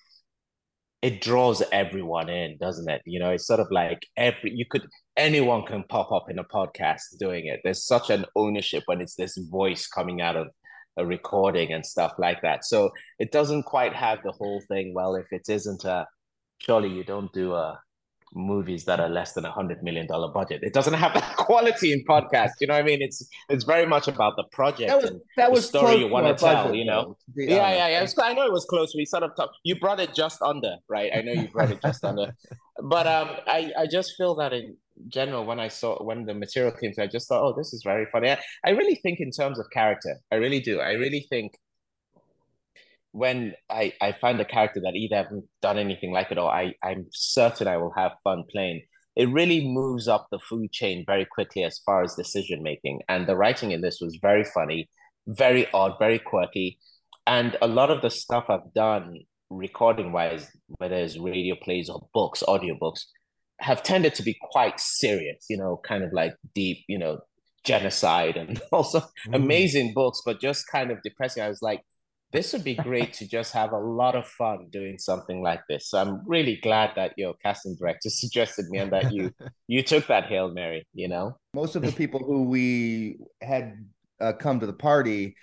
[1.04, 3.02] It draws everyone in, doesn't it?
[3.04, 4.86] You know, it's sort of like every you could
[5.18, 7.60] anyone can pop up in a podcast doing it.
[7.62, 10.48] There's such an ownership when it's this voice coming out of
[10.96, 12.64] a recording and stuff like that.
[12.64, 14.94] So it doesn't quite have the whole thing.
[14.94, 16.06] Well, if it isn't a,
[16.58, 17.78] surely you don't do a
[18.34, 20.62] movies that are less than a hundred million dollar budget.
[20.62, 22.50] It doesn't have that quality in podcast.
[22.60, 23.00] You know what I mean?
[23.02, 26.26] It's it's very much about the project That was that the was story you want
[26.26, 26.64] to tell.
[26.64, 27.16] budget, You know?
[27.36, 27.78] though, Yeah, honest.
[27.78, 27.96] yeah, yeah.
[28.02, 28.94] It's- I know it was close.
[28.94, 29.56] We sort of talked.
[29.64, 31.10] You brought it just under, right?
[31.14, 32.34] I know you brought it just under,
[32.82, 34.76] but um, I I just feel that in
[35.08, 37.82] general when I saw when the material came to, I just thought, oh, this is
[37.84, 38.30] very funny.
[38.30, 40.80] I, I really think in terms of character, I really do.
[40.80, 41.52] I really think
[43.14, 46.74] when I, I find a character that either haven't done anything like it or I,
[46.82, 48.82] I'm certain I will have fun playing,
[49.16, 53.02] it really moves up the food chain very quickly as far as decision making.
[53.08, 54.90] And the writing in this was very funny,
[55.28, 56.78] very odd, very quirky.
[57.26, 60.48] And a lot of the stuff I've done recording wise,
[60.78, 63.02] whether it's radio plays or books, audiobooks,
[63.60, 67.20] have tended to be quite serious, you know, kind of like deep, you know,
[67.64, 69.34] genocide and also Mm.
[69.36, 71.42] amazing books, but just kind of depressing.
[71.44, 71.82] I was like,
[72.34, 75.88] this would be great to just have a lot of fun doing something like this.
[75.88, 79.30] So I'm really glad that your casting director suggested me and that you
[79.68, 81.38] you took that Hail Mary, you know?
[81.54, 83.86] most of the people who we had
[84.20, 85.36] uh, come to the party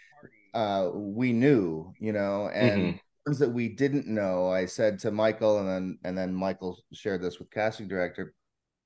[0.53, 2.99] uh we knew you know and Mhm.
[3.25, 7.21] ones that we didn't know i said to michael and then and then michael shared
[7.21, 8.33] this with casting director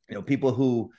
[0.10, 0.92] you know people who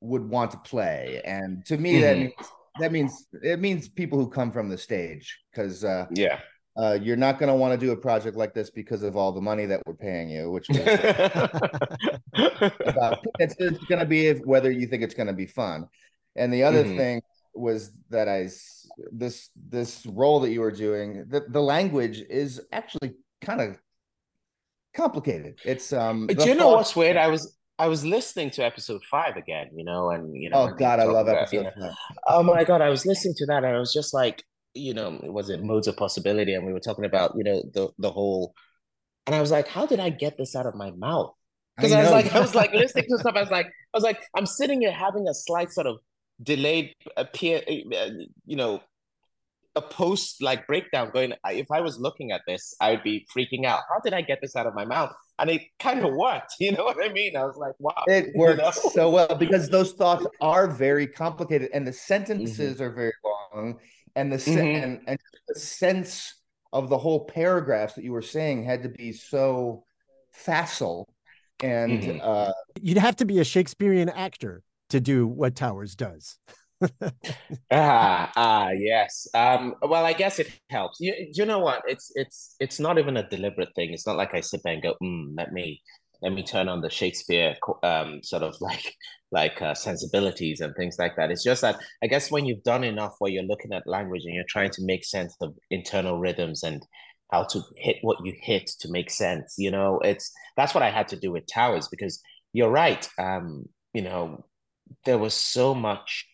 [0.00, 2.20] would want to play and to me that Mhm.
[2.20, 2.32] means
[2.80, 6.40] that means it means people who come from the stage because uh, Yeah.
[6.76, 9.32] uh you're not going to want to do a project like this because of all
[9.32, 10.76] the money that we're paying you which is
[12.86, 15.86] about it's, it's going to be whether you think it's going to be fun
[16.36, 16.96] and the other Mhm.
[16.96, 17.22] thing
[17.54, 18.48] was that I
[19.12, 23.78] this this role that you were doing the, the language is actually kind of
[24.94, 27.16] complicated it's um the do you know thought- what's weird?
[27.16, 30.74] I was I was listening to episode five again, you know, and you know, oh
[30.74, 32.18] god i love about, you episode know, five.
[32.28, 35.18] Oh my God, I was listening to that and I was just like, you know,
[35.24, 36.54] was it modes of possibility?
[36.54, 38.54] And we were talking about, you know, the the whole
[39.26, 41.32] and I was like, how did I get this out of my mouth?
[41.76, 43.34] Because I, was like, I was like listening to stuff.
[43.34, 45.96] I was like, I was like, I'm sitting here having a slight sort of
[46.42, 48.10] delayed appear, uh,
[48.46, 48.80] you know,
[49.76, 51.32] a post like breakdown going.
[51.46, 53.82] If I was looking at this, I would be freaking out.
[53.92, 55.12] How did I get this out of my mouth?
[55.38, 56.54] And it kind of worked.
[56.60, 57.36] You know what I mean?
[57.36, 58.04] I was like, wow.
[58.06, 58.70] it you worked know?
[58.70, 62.82] so well because those thoughts are very complicated and the sentences Mm-hmm.
[62.84, 63.78] are very long
[64.16, 64.82] and the se- Mhm.
[64.84, 66.34] and, and the sense
[66.72, 69.84] of the whole paragraphs that you were saying had to be so
[70.32, 71.08] facile
[71.62, 72.20] and Mhm.
[72.22, 76.38] uh You'd have to be a Shakespearean actor to do what Towers does.
[77.70, 79.26] Ah, ah, yes.
[79.34, 80.98] Um, well, I guess it helps.
[81.00, 81.82] You, you know what?
[81.86, 83.92] It's it's it's not even a deliberate thing.
[83.92, 85.82] It's not like I sit there and go, mm, let me
[86.22, 88.94] let me turn on the Shakespeare um sort of like
[89.32, 91.30] like uh, sensibilities and things like that.
[91.30, 94.34] It's just that I guess when you've done enough where you're looking at language and
[94.34, 96.82] you're trying to make sense of internal rhythms and
[97.32, 100.90] how to hit what you hit to make sense, you know, it's that's what I
[100.90, 102.20] had to do with Towers because
[102.52, 103.08] you're right.
[103.18, 104.44] Um, you know,
[105.04, 106.26] there was so much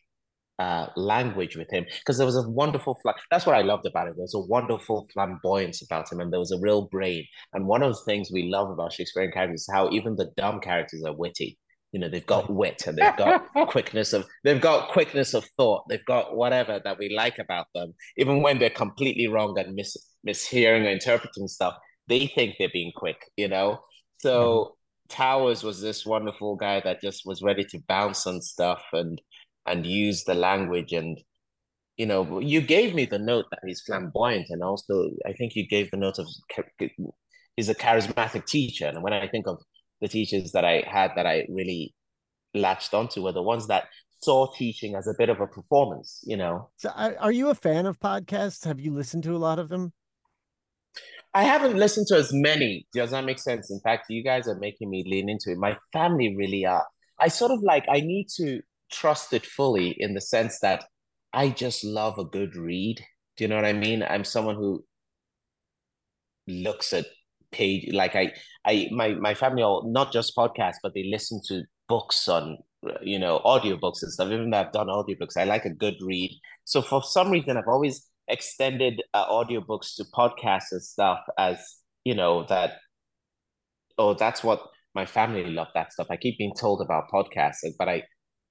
[0.61, 4.09] uh, language with him because there was a wonderful fla- that's what I loved about
[4.09, 4.15] it.
[4.15, 7.25] There was a wonderful flamboyance about him, and there was a real brain.
[7.55, 10.61] And one of the things we love about Shakespearean characters is how even the dumb
[10.61, 11.59] characters are witty.
[11.93, 15.85] You know, they've got wit and they've got quickness of they've got quickness of thought.
[15.89, 19.97] They've got whatever that we like about them, even when they're completely wrong and mis
[20.29, 21.75] mishearing or interpreting stuff.
[22.07, 23.31] They think they're being quick.
[23.37, 23.81] You know,
[24.19, 24.77] so.
[25.09, 29.21] Towers was this wonderful guy that just was ready to bounce on stuff and
[29.67, 31.21] and use the language and
[31.97, 35.67] you know you gave me the note that he's flamboyant and also i think you
[35.67, 36.27] gave the note of
[37.57, 39.59] he's a charismatic teacher and when i think of
[40.01, 41.95] the teachers that i had that i really
[42.55, 43.85] latched onto were the ones that
[44.23, 47.87] saw teaching as a bit of a performance you know So, are you a fan
[47.87, 48.65] of podcasts?
[48.65, 49.93] Have you listened to a lot of them?
[51.33, 52.87] I haven't listened to as many.
[52.93, 53.71] Does that make sense?
[53.71, 55.59] In fact, you guys are making me lean into it.
[55.59, 56.85] My family really are.
[57.21, 58.61] I sort of like, I need to
[58.91, 60.85] trust it fully in the sense that
[61.33, 63.01] I just love a good read.
[63.37, 64.03] Do you know what I mean?
[64.03, 64.85] I'm someone who
[66.47, 67.07] looks at
[67.53, 68.33] page like I
[68.65, 72.59] I my my family all not just podcasts, but they listen to books on
[73.03, 74.31] you know audiobooks and stuff.
[74.31, 76.31] Even though I've done audiobooks, I like a good read.
[76.65, 81.59] So for some reason, I've always extended uh, audiobooks to podcasts and stuff as
[82.05, 82.79] you know that.
[83.99, 84.63] Oh, that's what
[84.95, 86.09] my family love that stuff.
[86.11, 88.03] I keep being told about podcasts, but I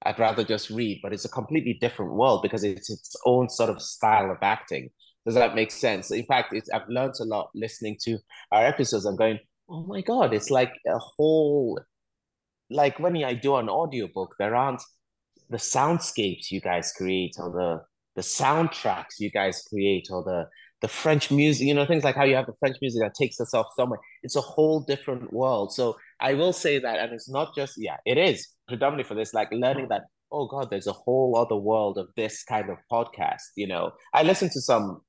[0.04, 1.00] I'd rather just read.
[1.02, 4.90] But it's a completely different world because it's its own sort of style of acting.
[5.26, 6.10] Does that make sense?
[6.10, 8.18] In fact, it's I've learned a lot listening to
[8.52, 9.04] our episodes.
[9.04, 9.38] I'm going,
[9.68, 11.78] oh my god, it's like a whole
[12.70, 14.82] like when I do an audiobook, there aren't
[15.50, 17.82] the soundscapes you guys create or the
[18.16, 20.46] the soundtracks you guys create or the
[20.80, 23.38] the French music, you know, things like how you have the French music that takes
[23.40, 24.00] us off somewhere.
[24.22, 25.72] It's a whole different world.
[25.74, 29.34] So I will say that, and it's not just, yeah, it is predominantly for this,
[29.34, 30.02] like learning that,
[30.32, 33.42] oh God, there's a whole other world of this kind of podcast.
[33.56, 35.00] You know, I listen to some,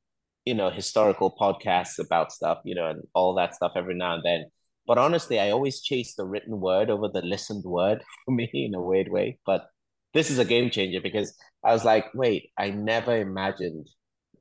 [0.45, 4.23] you know, historical podcasts about stuff, you know, and all that stuff every now and
[4.23, 4.45] then.
[4.87, 8.73] But honestly, I always chase the written word over the listened word for me in
[8.73, 9.39] a weird way.
[9.45, 9.67] But
[10.13, 13.87] this is a game changer because I was like, wait, I never imagined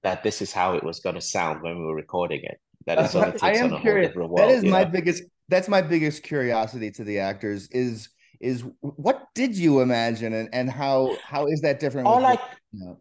[0.03, 2.59] that this is how it was going to sound when we were recording it.
[2.87, 4.15] That is I am curious.
[4.15, 4.91] World, that is my know?
[4.91, 5.25] biggest.
[5.51, 8.09] That's my biggest curiosity to the actors is
[8.41, 12.07] is what did you imagine and, and how how is that different?
[12.07, 12.39] All I
[12.73, 13.01] you know?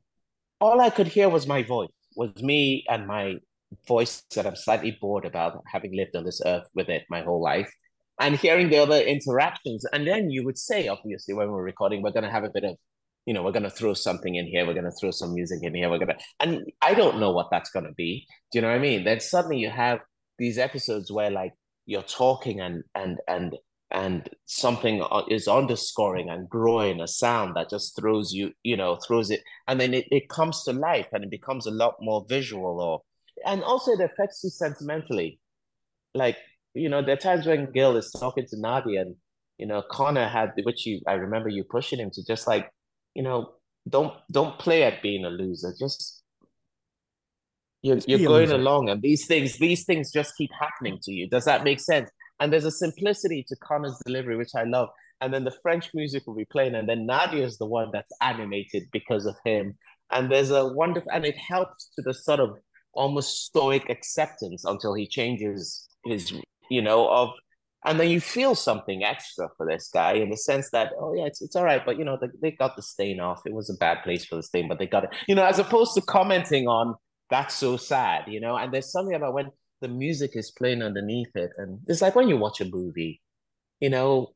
[0.59, 3.35] all I could hear was my voice, was me and my
[3.87, 7.41] voice that I'm slightly bored about having lived on this earth with it my whole
[7.41, 7.71] life.
[8.21, 12.11] And hearing the other interactions, and then you would say, obviously, when we're recording, we're
[12.11, 12.75] going to have a bit of
[13.25, 14.65] you know, we're going to throw something in here.
[14.65, 15.87] We're going to throw some music in here.
[15.87, 18.25] We're going to, and I don't know what that's going to be.
[18.51, 19.03] Do you know what I mean?
[19.03, 19.99] Then suddenly you have
[20.39, 21.53] these episodes where like
[21.89, 23.57] you're talking and, and, and,
[23.89, 28.97] and something uh, is underscoring and growing a sound that just throws you, you know,
[28.97, 29.41] throws it.
[29.67, 33.01] And then it, it comes to life and it becomes a lot more visual or,
[33.45, 35.39] and also it affects you sentimentally.
[36.13, 36.37] Like,
[36.75, 39.15] you know, there are times when Gil is talking to Nadia and,
[39.57, 42.69] you know, Connor had, which you, I remember you pushing him to just like,
[43.15, 43.53] you know,
[43.87, 45.73] don't don't play at being a loser.
[45.79, 46.18] Just
[47.81, 51.29] you're you're going along, and these things these things just keep happening to you.
[51.29, 52.09] Does that make sense?
[52.39, 54.89] And there's a simplicity to Connor's delivery, which I love.
[55.21, 58.11] And then the French music will be playing, and then Nadia is the one that's
[58.21, 59.77] animated because of him.
[60.11, 62.57] And there's a wonderful, and it helps to the sort of
[62.93, 66.33] almost stoic acceptance until he changes his,
[66.69, 67.31] you know, of
[67.85, 71.25] and then you feel something extra for this guy in the sense that oh yeah
[71.25, 73.69] it's, it's all right but you know they, they got the stain off it was
[73.69, 76.01] a bad place for the stain but they got it you know as opposed to
[76.01, 76.95] commenting on
[77.29, 79.49] that's so sad you know and there's something about when
[79.81, 83.21] the music is playing underneath it and it's like when you watch a movie
[83.79, 84.33] you know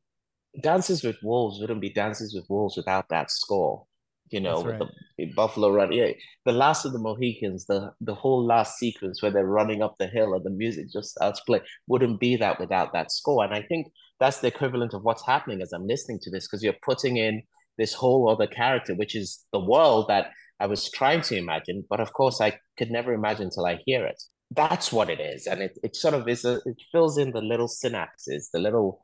[0.62, 3.84] dances with wolves wouldn't be dances with wolves without that score
[4.30, 4.80] you know, right.
[4.80, 5.92] with the Buffalo Run.
[5.92, 6.08] Yeah,
[6.44, 10.06] the last of the Mohicans, the the whole last sequence where they're running up the
[10.06, 13.44] hill and the music just starts playing wouldn't be that without that score.
[13.44, 16.62] And I think that's the equivalent of what's happening as I'm listening to this because
[16.62, 17.42] you're putting in
[17.76, 20.30] this whole other character, which is the world that
[20.60, 24.04] I was trying to imagine, but of course I could never imagine until I hear
[24.06, 24.22] it.
[24.50, 27.40] That's what it is, and it, it sort of is a, it fills in the
[27.40, 29.02] little synapses, the little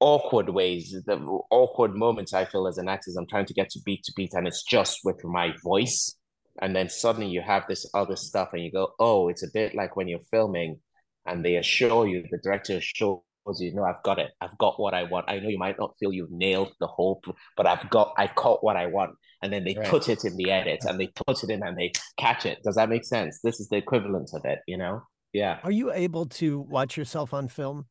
[0.00, 1.16] awkward ways, the
[1.50, 4.34] awkward moments I feel as an actor, I'm trying to get to beat to beat,
[4.34, 6.16] and it's just with my voice.
[6.60, 9.74] And then suddenly you have this other stuff, and you go, "Oh, it's a bit
[9.74, 10.80] like when you're filming,
[11.26, 13.20] and they assure you, the director assures
[13.58, 15.26] you, no, I've got it, I've got what I want.
[15.28, 17.22] I know you might not feel you've nailed the whole,
[17.56, 19.88] but I've got, I caught what I want." And then they right.
[19.88, 22.58] put it in the edit, and they put it in, and they catch it.
[22.62, 23.40] Does that make sense?
[23.42, 25.02] This is the equivalent of it, you know?
[25.32, 25.58] Yeah.
[25.64, 27.86] Are you able to watch yourself on film?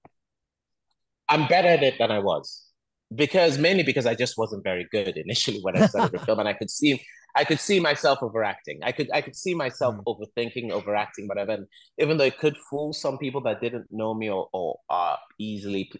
[1.27, 2.65] I'm better at it than I was
[3.13, 6.47] because mainly because I just wasn't very good initially when I started the film, and
[6.47, 7.01] I could see
[7.35, 8.79] I could see myself overacting.
[8.83, 10.03] I could I could see myself mm.
[10.05, 11.53] overthinking, overacting, whatever.
[11.53, 15.17] And even though it could fool some people that didn't know me or, or are
[15.39, 15.91] easily,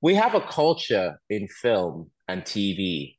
[0.00, 3.16] we have a culture in film and TV.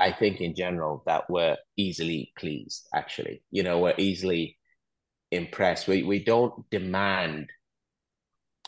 [0.00, 2.86] I think in general that we're easily pleased.
[2.94, 4.56] Actually, you know, we're easily
[5.30, 5.88] impressed.
[5.88, 7.48] We we don't demand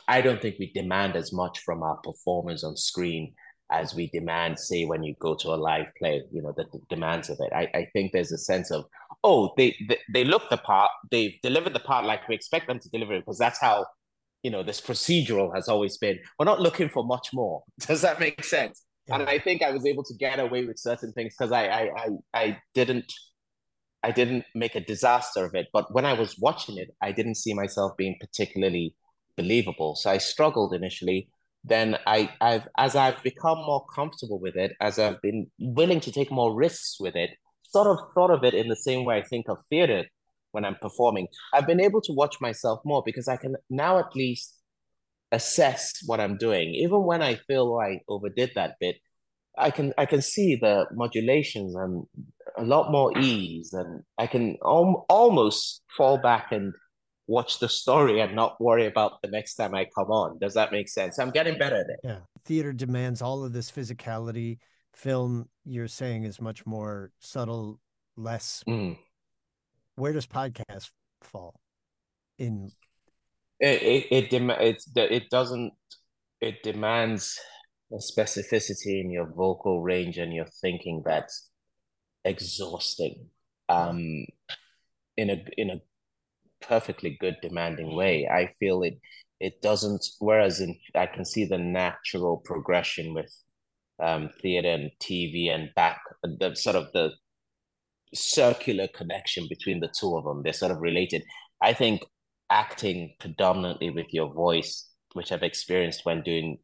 [0.09, 3.33] I don't think we demand as much from our performers on screen
[3.71, 6.81] as we demand, say, when you go to a live play, you know, the, the
[6.89, 7.53] demands of it.
[7.55, 8.85] I, I think there's a sense of,
[9.23, 12.81] oh, they, they they look the part, they've delivered the part like we expect them
[12.81, 13.87] to deliver it, because that's how,
[14.43, 16.19] you know, this procedural has always been.
[16.39, 17.63] We're not looking for much more.
[17.79, 18.83] Does that make sense?
[19.11, 19.21] Yeah.
[19.21, 21.91] And I think I was able to get away with certain things because I, I
[21.97, 23.13] I I didn't
[24.03, 25.69] I didn't make a disaster of it.
[25.73, 28.95] But when I was watching it, I didn't see myself being particularly
[29.37, 29.97] believable.
[29.97, 31.29] So I struggled initially.
[31.65, 36.13] Then I, I've as I've become more comfortable with it, as I've been willing to
[36.13, 37.31] take more risks with it,
[37.65, 40.05] sort of thought of it in the same way I think of theater
[40.53, 44.17] when I'm performing, I've been able to watch myself more because I can now at
[44.17, 44.60] least
[45.33, 46.75] assess what I'm doing.
[46.75, 48.97] Even when I feel I overdid that bit,
[49.57, 52.05] I can I can see the modulations and
[52.57, 56.73] a lot more ease, and I can al- almost fall back and
[57.27, 60.39] watch the story and not worry about the next time I come on.
[60.39, 61.19] Does that make sense?
[61.19, 62.01] I'm getting better at it.
[62.03, 62.19] Yeah.
[62.45, 64.59] Theater demands all of this physicality.
[64.93, 67.79] Film, you're saying, is much more subtle,
[68.17, 68.65] less.
[68.69, 68.99] Mm.
[69.95, 70.91] Where does podcast
[71.23, 71.61] fall
[72.39, 72.73] in?
[73.61, 75.73] It it it, it's, it doesn't
[76.41, 77.39] it demands
[77.93, 81.51] a specificity in your vocal range and your thinking that's
[82.25, 83.29] exhausting.
[83.69, 84.25] Um,
[85.17, 85.81] in a in a
[86.61, 88.27] perfectly good demanding way.
[88.27, 88.99] I feel it
[89.41, 90.05] it doesn't.
[90.19, 93.33] Whereas in I can see the natural progression with
[94.03, 97.11] um, theater and TV and back the sort of the
[98.15, 100.43] circular connection between the two of them.
[100.43, 101.23] They're sort of related.
[101.63, 102.03] I think
[102.51, 106.59] acting predominantly with your voice, which I've experienced when doing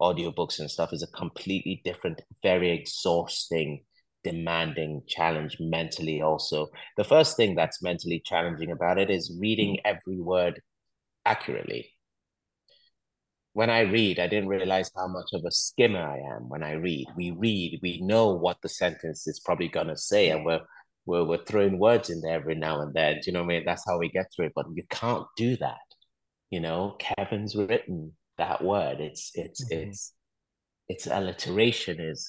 [0.00, 3.84] audiobooks and stuff, is a completely different, very exhausting
[4.24, 6.68] demanding challenge mentally also.
[6.96, 9.96] The first thing that's mentally challenging about it is reading mm-hmm.
[9.96, 10.60] every word
[11.24, 11.90] accurately.
[13.54, 16.72] When i read i didn't realize how much of a skimmer i am when i
[16.72, 17.06] read.
[17.16, 20.60] We read we know what the sentence is probably going to say and we're,
[21.06, 23.58] we're we're throwing words in there every now and then do you know what i
[23.58, 23.64] mean?
[23.64, 25.78] That's how we get through it but you can't do that
[26.52, 26.96] you know?
[27.00, 29.00] Kevin's written that word.
[29.00, 29.88] It's it's mm-hmm.
[29.88, 30.12] it's
[30.88, 32.28] its alliteration is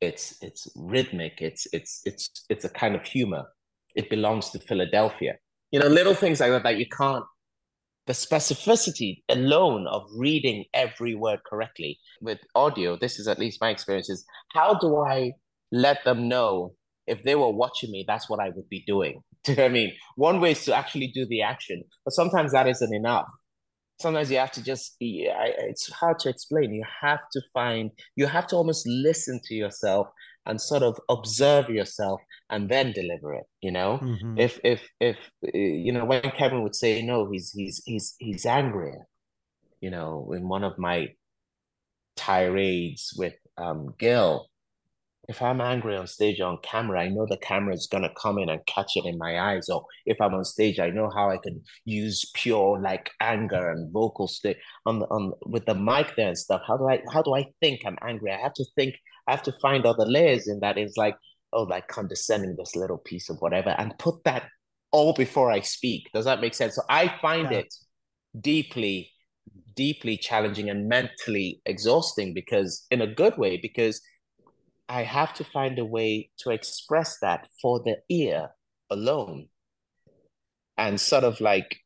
[0.00, 1.34] it's it's rhythmic.
[1.40, 3.44] It's it's it's it's a kind of humor.
[3.94, 5.34] It belongs to philadelphia.
[5.70, 7.24] You know little things like that that you can't
[8.06, 13.70] the specificity alone of reading every word correctly with audio this is at least my
[13.70, 15.30] experience is how do i
[15.70, 16.74] let them know
[17.06, 19.22] if they were watching me that's what i would be doing.
[19.44, 19.92] Do you know i mean?
[20.16, 23.28] One way is to actually do the action but sometimes that isn't enough.
[24.00, 25.28] Sometimes you have to just be
[25.58, 26.74] it's hard to explain.
[26.74, 30.08] You have to find you have to almost listen to yourself
[30.46, 33.98] and sort of observe yourself and then deliver it you know?
[34.02, 34.38] Mm-hmm.
[34.38, 38.94] if if if you know when kevin would say no he's he's he's he's angry
[39.80, 41.08] you know in one of my
[42.16, 44.48] tirades with um gil
[45.28, 48.48] if I'm angry on stage on camera, I know the camera is gonna come in
[48.48, 49.68] and catch it in my eyes.
[49.68, 53.92] Or if I'm on stage, I know how I can use pure like anger and
[53.92, 56.62] vocal state on the, on with the mic there and stuff.
[56.66, 58.32] How do I how do I think I'm angry?
[58.32, 58.96] I have to think.
[59.28, 60.76] I have to find other layers in that.
[60.76, 61.16] It's like
[61.52, 64.48] oh, like condescending this little piece of whatever, and put that
[64.90, 66.08] all before I speak.
[66.12, 66.74] Does that make sense?
[66.74, 67.58] So I find yeah.
[67.58, 67.74] it
[68.40, 69.10] deeply
[69.74, 74.00] deeply challenging and mentally exhausting because in a good way because
[74.88, 78.50] I have to find a way to express that for the ear
[78.90, 79.48] alone
[80.76, 81.78] and sort of like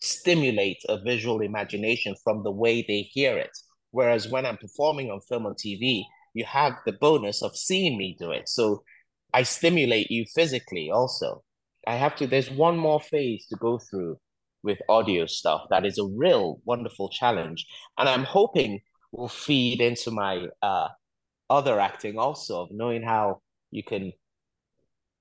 [0.00, 3.56] stimulate a visual imagination from the way they hear it.
[3.90, 8.16] Whereas when I'm performing on film or TV, you have the bonus of seeing me
[8.18, 8.48] do it.
[8.48, 8.82] So
[9.32, 11.42] I stimulate you physically also.
[11.86, 14.18] I have to, there's one more phase to go through
[14.62, 17.66] with audio stuff that is a real wonderful challenge.
[17.98, 18.80] And I'm hoping
[19.12, 20.88] will feed into my uh,
[21.50, 23.40] other acting also of knowing how
[23.70, 24.12] you can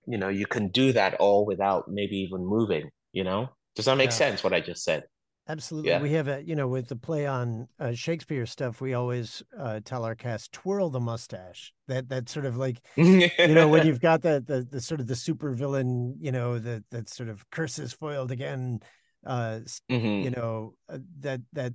[0.05, 3.97] you know you can do that all without maybe even moving you know does that
[3.97, 4.15] make yeah.
[4.15, 5.03] sense what i just said
[5.47, 6.01] absolutely yeah.
[6.01, 9.80] we have a you know with the play on uh, shakespeare stuff we always uh,
[9.84, 14.01] tell our cast twirl the mustache that that sort of like you know when you've
[14.01, 17.47] got that the, the sort of the super villain you know that that sort of
[17.49, 18.80] curses foiled again
[19.26, 19.59] uh
[19.89, 20.24] mm-hmm.
[20.24, 21.74] you know uh, that that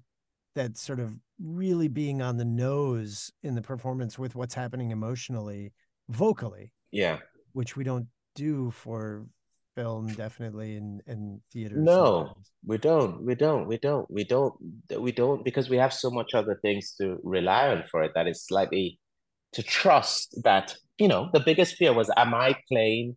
[0.54, 5.72] that sort of really being on the nose in the performance with what's happening emotionally,
[6.08, 6.72] vocally.
[6.90, 7.18] Yeah.
[7.52, 9.26] Which we don't do for
[9.76, 12.34] film definitely in in theater no
[12.64, 14.54] we don't we don't we don't we don't
[14.98, 18.26] we don't because we have so much other things to rely on for it that
[18.26, 18.98] it's slightly
[19.52, 23.14] to trust that you know the biggest fear was am i playing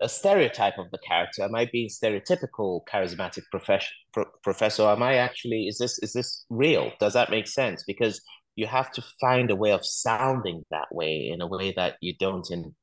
[0.00, 1.42] a stereotype of the character?
[1.42, 4.84] Am I being stereotypical charismatic profession, pro- professor?
[4.84, 6.92] Am I actually is this is this real?
[7.00, 7.84] Does that make sense?
[7.86, 8.20] Because
[8.56, 12.14] you have to find a way of sounding that way in a way that you
[12.18, 12.74] don't in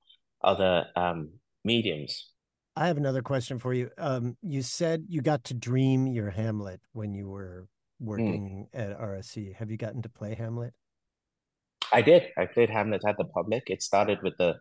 [0.43, 1.31] other um,
[1.63, 2.31] mediums.
[2.77, 3.89] I have another question for you.
[3.97, 7.67] Um, you said you got to dream your Hamlet when you were
[7.99, 8.05] hmm.
[8.05, 8.79] working mm.
[8.79, 9.55] at RSC.
[9.55, 10.73] Have you gotten to play Hamlet?
[11.93, 12.27] I did.
[12.37, 13.63] I played Hamlet at the public.
[13.67, 14.55] It started with the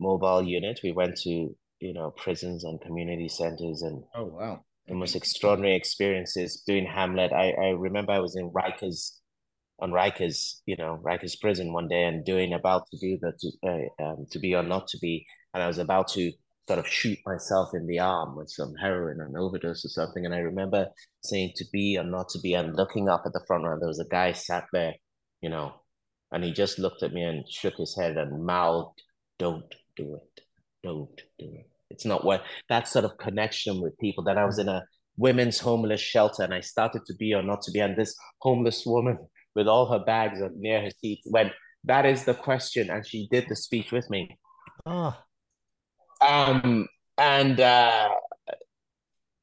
[0.00, 0.80] mobile unit.
[0.82, 4.60] We went to you know prisons and community centers and oh wow
[4.90, 7.32] the most extraordinary experiences doing Hamlet.
[7.32, 9.12] I, I remember I was in Rikers
[9.78, 13.50] on Rikers, you know, Rikers prison one day and doing about to do the to,
[13.66, 15.24] uh, um, to be or not to be,
[15.54, 16.32] and I was about to
[16.68, 20.26] sort of shoot myself in the arm with some heroin and overdose or something.
[20.26, 20.88] And I remember
[21.22, 23.88] saying to be or not to be, and looking up at the front row, there
[23.88, 24.94] was a guy sat there,
[25.40, 25.72] you know,
[26.32, 29.00] and he just looked at me and shook his head and mouthed,
[29.38, 30.39] Don't do it.
[30.82, 31.68] Don't do it.
[31.90, 34.84] It's not what that sort of connection with people that I was in a
[35.16, 37.80] women's homeless shelter and I started to be or not to be.
[37.80, 39.18] And this homeless woman
[39.54, 41.52] with all her bags near her seat went,
[41.84, 42.90] That is the question.
[42.90, 44.38] And she did the speech with me.
[44.86, 45.16] Oh.
[46.26, 46.86] Um,
[47.18, 48.08] and uh,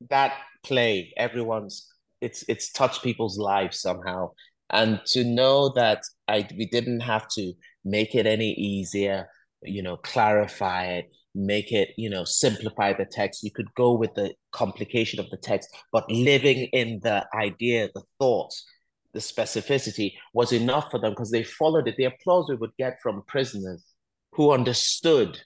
[0.09, 0.33] that
[0.63, 1.87] play, everyone's
[2.21, 4.31] it's it's touched people's lives somehow.
[4.69, 7.53] And to know that I we didn't have to
[7.85, 9.27] make it any easier,
[9.61, 13.43] you know, clarify it, make it, you know, simplify the text.
[13.43, 18.03] You could go with the complication of the text, but living in the idea, the
[18.19, 18.65] thoughts,
[19.13, 21.95] the specificity was enough for them because they followed it.
[21.97, 23.83] The applause we would get from prisoners
[24.33, 25.39] who understood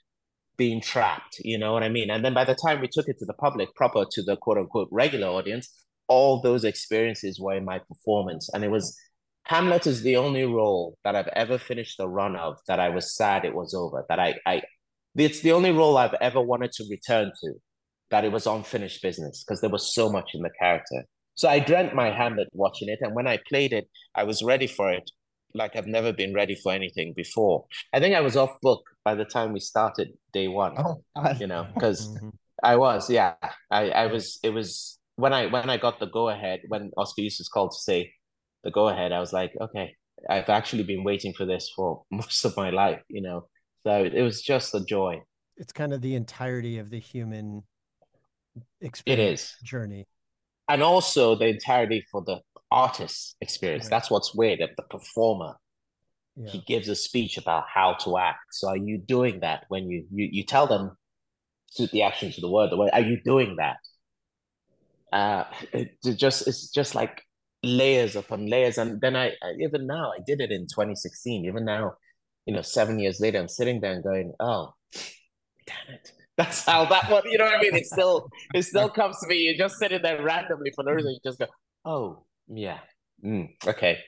[0.56, 2.10] being trapped, you know what I mean?
[2.10, 4.58] And then by the time we took it to the public, proper to the quote
[4.58, 5.72] unquote regular audience,
[6.08, 8.50] all those experiences were in my performance.
[8.52, 8.98] And it was
[9.44, 13.16] Hamlet is the only role that I've ever finished the run of that I was
[13.16, 14.04] sad it was over.
[14.08, 14.62] That I, I
[15.16, 17.54] it's the only role I've ever wanted to return to,
[18.10, 21.04] that it was unfinished business because there was so much in the character.
[21.34, 24.42] So I dreamt my hand at watching it, and when I played it, I was
[24.42, 25.10] ready for it,
[25.54, 27.64] like I've never been ready for anything before.
[27.92, 30.74] I think I was off book by the time we started day one.
[30.78, 31.02] Oh,
[31.38, 32.28] you know, because mm-hmm.
[32.62, 33.34] I was, yeah,
[33.70, 34.38] I, I was.
[34.42, 37.78] It was when I when I got the go ahead when Oskar Eustis called to
[37.78, 38.12] say
[38.64, 39.12] the go ahead.
[39.12, 39.94] I was like, okay,
[40.28, 43.46] I've actually been waiting for this for most of my life, you know.
[43.84, 45.22] So it was just a joy.
[45.56, 47.62] It's kind of the entirety of the human
[48.80, 49.54] experience it is.
[49.62, 50.06] journey.
[50.68, 53.84] And also the entirety for the artist experience.
[53.84, 53.90] Right.
[53.90, 54.60] That's what's weird.
[54.60, 55.54] That the performer,
[56.36, 56.50] yeah.
[56.50, 58.46] he gives a speech about how to act.
[58.52, 60.96] So are you doing that when you you, you tell them
[61.70, 62.70] suit the action to the word?
[62.70, 63.76] The way are you doing that?
[65.12, 67.22] Uh, it, it just it's just like
[67.62, 68.78] layers upon layers.
[68.78, 71.44] And then I, I even now I did it in 2016.
[71.44, 71.94] Even now,
[72.46, 74.72] you know, seven years later, I'm sitting there and going, oh,
[75.66, 76.12] damn it.
[76.36, 77.74] That's how that one, you know what I mean?
[77.74, 79.36] It still, it still comes to me.
[79.36, 81.12] You're just sitting there randomly for no reason.
[81.12, 81.46] You just go,
[81.84, 82.78] oh, yeah,
[83.24, 83.98] mm, okay.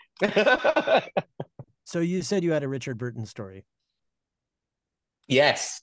[1.84, 3.64] so you said you had a Richard Burton story.
[5.28, 5.80] Yes.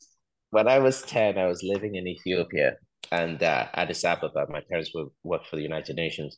[0.50, 2.76] When I was 10, I was living in Ethiopia
[3.12, 4.48] and uh, Addis Ababa.
[4.50, 6.38] My parents were, worked for the United Nations.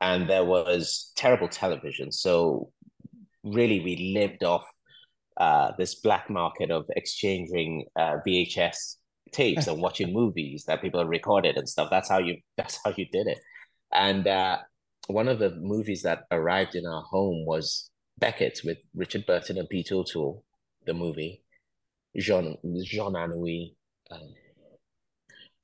[0.00, 2.12] And there was terrible television.
[2.12, 2.70] So
[3.42, 4.64] really, we lived off
[5.38, 8.96] uh, this black market of exchanging uh, VHS
[9.32, 11.88] tapes and watching movies that people recorded and stuff.
[11.90, 13.38] That's how you that's how you did it.
[13.92, 14.58] And uh,
[15.06, 19.68] one of the movies that arrived in our home was Becket with Richard Burton and
[19.68, 20.44] Peter O'Toole,
[20.86, 21.42] the movie
[22.16, 23.74] Jean Jean Anouilh.
[24.10, 24.34] Um,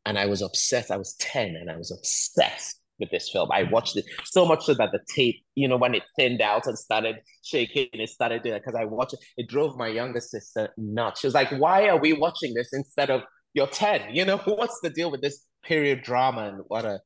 [0.06, 0.90] and I was obsessed.
[0.90, 3.50] I was 10 and I was obsessed with this film.
[3.52, 6.66] I watched it so much so that the tape, you know, when it thinned out
[6.66, 9.20] and started shaking, it started doing because I watched it.
[9.36, 11.20] It drove my younger sister nuts.
[11.20, 13.22] She was like, "Why are we watching this instead of
[13.52, 14.02] you're ten?
[14.14, 17.00] You know, what's the deal with this period drama and what a."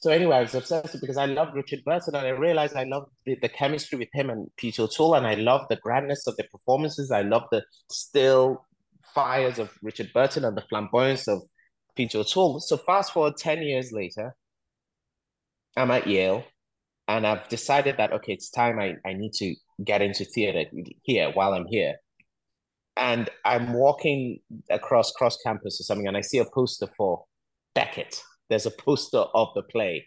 [0.00, 3.08] So anyway, I was obsessed because I loved Richard Burton and I realized I loved
[3.26, 6.44] the, the chemistry with him and Peter O'Toole and I loved the grandness of the
[6.44, 7.10] performances.
[7.10, 8.66] I loved the still
[9.14, 11.42] fires of Richard Burton and the flamboyance of
[11.96, 12.60] Peter O'Toole.
[12.60, 14.34] So fast forward 10 years later,
[15.76, 16.44] I'm at Yale
[17.10, 19.54] and I've decided that okay, it's time I, I need to
[19.84, 20.64] get into theater
[21.02, 21.96] here while I'm here.
[22.96, 24.40] And I'm walking
[24.70, 27.24] across cross campus or something, and I see a poster for
[27.74, 28.22] Becket.
[28.48, 30.06] There's a poster of the play.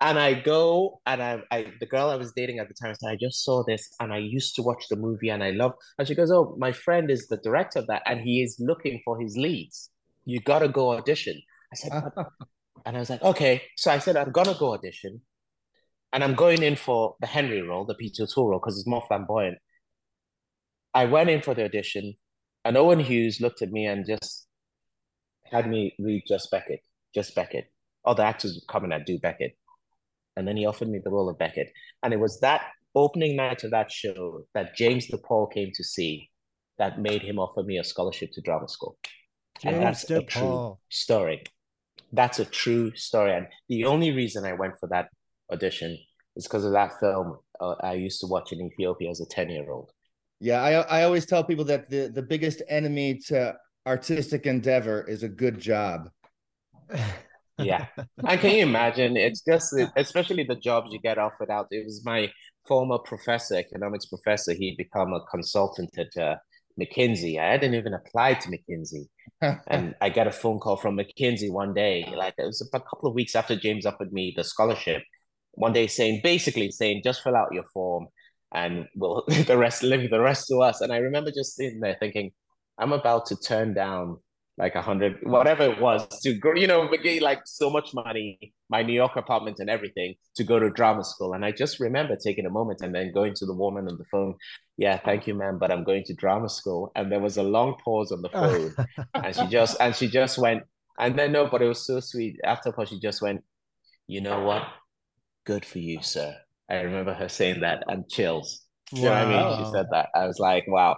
[0.00, 3.10] And I go and I, I the girl I was dating at the time said,
[3.10, 6.06] I just saw this and I used to watch the movie and I love and
[6.06, 9.20] she goes, Oh, my friend is the director of that and he is looking for
[9.20, 9.90] his leads.
[10.24, 11.42] You gotta go audition.
[11.72, 11.92] I said,
[12.88, 13.64] And I was like, okay.
[13.76, 15.20] So I said, I'm gonna go audition.
[16.14, 19.04] And I'm going in for the Henry role, the Peter O'Toole role, because it's more
[19.06, 19.58] flamboyant.
[20.94, 22.14] I went in for the audition,
[22.64, 24.46] and Owen Hughes looked at me and just
[25.44, 26.80] had me read just Becket,
[27.14, 27.70] just Becket.
[28.06, 29.58] All the actors would come and do Becket.
[30.38, 31.70] And then he offered me the role of Becket.
[32.02, 36.30] And it was that opening night of that show that James DePaul came to see
[36.78, 38.96] that made him offer me a scholarship to drama school.
[39.60, 40.16] James and that's DePaul.
[40.16, 41.44] a true story
[42.12, 43.34] that's a true story.
[43.34, 45.08] And the only reason I went for that
[45.52, 45.98] audition
[46.36, 49.50] is because of that film uh, I used to watch in Ethiopia as a 10
[49.50, 49.90] year old.
[50.40, 55.22] Yeah, I, I always tell people that the, the biggest enemy to artistic endeavor is
[55.22, 56.10] a good job.
[57.58, 57.86] yeah.
[58.24, 59.16] And can you imagine?
[59.16, 61.66] It's just, especially the jobs you get offered out.
[61.70, 62.30] It was my
[62.68, 64.52] former professor, economics professor.
[64.52, 66.36] He'd become a consultant at uh,
[66.78, 67.40] McKinsey.
[67.40, 69.08] I hadn't even applied to McKinsey.
[69.68, 73.08] and I got a phone call from McKinsey one day, like it was a couple
[73.08, 75.02] of weeks after James offered me the scholarship.
[75.52, 78.06] One day saying, basically saying, just fill out your form
[78.52, 80.80] and we'll the rest leave the rest to us.
[80.80, 82.32] And I remember just sitting there thinking,
[82.78, 84.18] I'm about to turn down
[84.58, 86.90] like a hundred, whatever it was, to go, you know,
[87.20, 91.32] like so much money, my New York apartment and everything to go to drama school.
[91.32, 94.04] And I just remember taking a moment and then going to the woman on the
[94.10, 94.34] phone.
[94.76, 96.90] Yeah, thank you, ma'am, but I'm going to drama school.
[96.96, 98.70] And there was a long pause on the oh.
[98.74, 100.64] phone, and she just and she just went,
[100.98, 102.36] and then no, but it was so sweet.
[102.44, 103.44] After a she just went,
[104.08, 104.64] you know what?
[105.46, 106.34] Good for you, sir.
[106.68, 108.64] I remember her saying that and chills.
[108.92, 108.98] Wow.
[108.98, 109.64] You know what I mean?
[109.64, 110.08] She said that.
[110.14, 110.96] I was like, wow,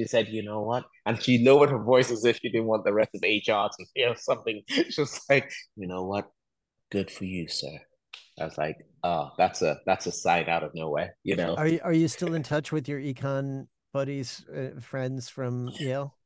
[0.00, 0.84] she said, you know what?
[1.04, 3.84] And she lowered her voice as if she didn't want the rest of HR to
[3.94, 4.62] hear something.
[4.68, 6.30] She was like, you know what?
[6.90, 7.78] Good for you, sir.
[8.38, 11.54] I was like, oh, that's a that's a sign out of nowhere, you know.
[11.56, 16.16] Are you are you still in touch with your econ buddies, uh, friends from Yale?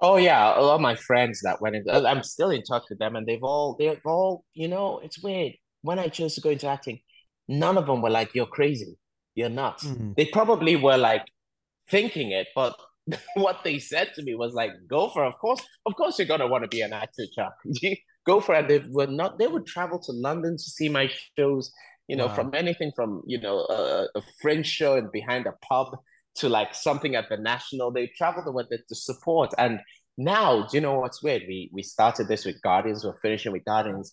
[0.00, 1.84] Oh yeah, a lot of my friends that went in.
[1.88, 5.00] I'm still in touch with them, and they've all they've all you know.
[5.00, 7.00] It's weird when I chose to go into acting.
[7.48, 8.96] None of them were like, "You're crazy,
[9.34, 10.12] you're nuts." Mm-hmm.
[10.16, 11.26] They probably were like
[11.88, 12.76] thinking it, but
[13.34, 16.46] what they said to me was like, "Go for of course, of course you're gonna
[16.46, 17.54] want to be an actor, Chuck.
[18.26, 19.38] Go for it." They were not.
[19.38, 21.72] They would travel to London to see my shows.
[22.08, 22.34] You know, wow.
[22.34, 25.96] from anything from you know a, a fringe show and behind a pub
[26.36, 27.92] to like something at the national.
[27.92, 29.52] They traveled with it to support.
[29.58, 29.80] And
[30.18, 31.42] now, do you know what's weird?
[31.46, 33.04] We we started this with Guardians.
[33.04, 34.12] We're finishing with Guardians.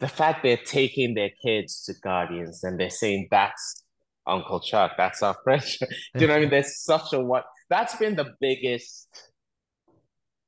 [0.00, 3.82] The fact they're taking their kids to Guardians and they're saying that's
[4.28, 5.62] Uncle Chuck, that's our friend.
[5.80, 5.86] do
[6.20, 6.50] you know what I mean?
[6.50, 9.28] There's such a what that's been the biggest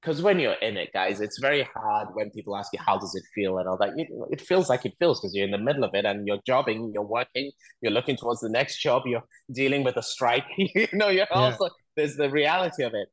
[0.01, 3.15] because when you're in it, guys, it's very hard when people ask you how does
[3.15, 3.99] it feel and all that.
[3.99, 6.41] You, it feels like it feels because you're in the middle of it and you're
[6.47, 7.51] jobbing, you're working,
[7.83, 10.47] you're looking towards the next job, you're dealing with a strike.
[10.57, 11.37] you know, you're yeah.
[11.37, 13.09] also there's the reality of it.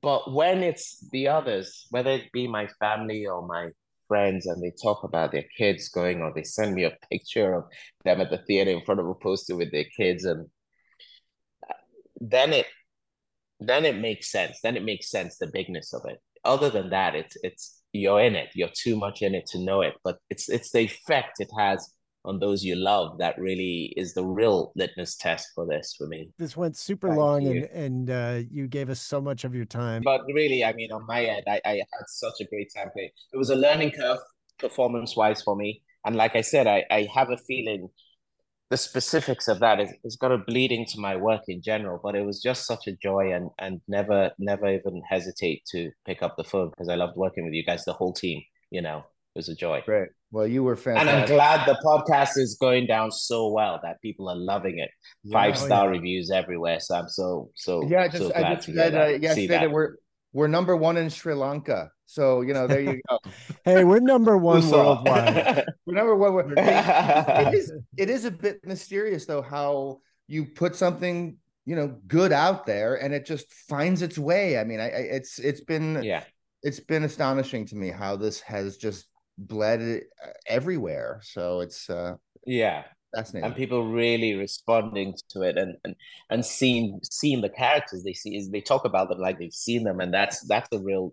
[0.00, 3.70] But when it's the others, whether it be my family or my
[4.06, 7.64] friends, and they talk about their kids going, or they send me a picture of
[8.04, 10.46] them at the theater in front of a poster with their kids, and
[11.68, 11.74] uh,
[12.20, 12.66] then it
[13.60, 14.58] then it makes sense.
[14.62, 16.18] Then it makes sense the bigness of it.
[16.44, 18.50] Other than that, it's it's you're in it.
[18.54, 19.94] You're too much in it to know it.
[20.04, 21.92] But it's it's the effect it has
[22.24, 26.30] on those you love that really is the real litmus test for this for me.
[26.38, 27.50] This went super Thank long you.
[27.50, 30.02] and and uh, you gave us so much of your time.
[30.04, 33.10] But really, I mean, on my end, I, I had such a great time playing.
[33.32, 34.18] It was a learning curve
[34.58, 35.82] performance wise for me.
[36.04, 37.88] And like I said, I, I have a feeling
[38.70, 42.14] the specifics of that is, is got to bleed into my work in general but
[42.14, 46.36] it was just such a joy and and never never even hesitate to pick up
[46.36, 49.38] the phone because i loved working with you guys the whole team you know it
[49.38, 52.86] was a joy great well you were fantastic and i'm glad the podcast is going
[52.86, 54.90] down so well that people are loving it
[55.32, 55.98] five star oh, yeah.
[55.98, 59.46] reviews everywhere so i'm so so yeah i just so i just read uh, yesterday
[59.46, 59.60] that.
[59.60, 59.94] that we're
[60.32, 61.90] we're number one in Sri Lanka.
[62.08, 63.18] So you know, there you go.
[63.66, 65.66] hey, we're number one worldwide.
[65.86, 66.54] we're number one.
[66.56, 71.36] it, is, it is a bit mysterious though how you put something
[71.66, 74.58] you know good out there and it just finds its way.
[74.58, 76.24] I mean, I, I it's it's been yeah,
[76.62, 79.06] it's been astonishing to me how this has just
[79.36, 81.20] bled uh, everywhere.
[81.22, 82.14] So it's uh
[82.46, 82.84] yeah
[83.14, 83.48] Fascinating.
[83.48, 85.94] and people really responding to it and and
[86.30, 89.84] and seeing seeing the characters they see is they talk about them like they've seen
[89.84, 91.12] them and that's that's a real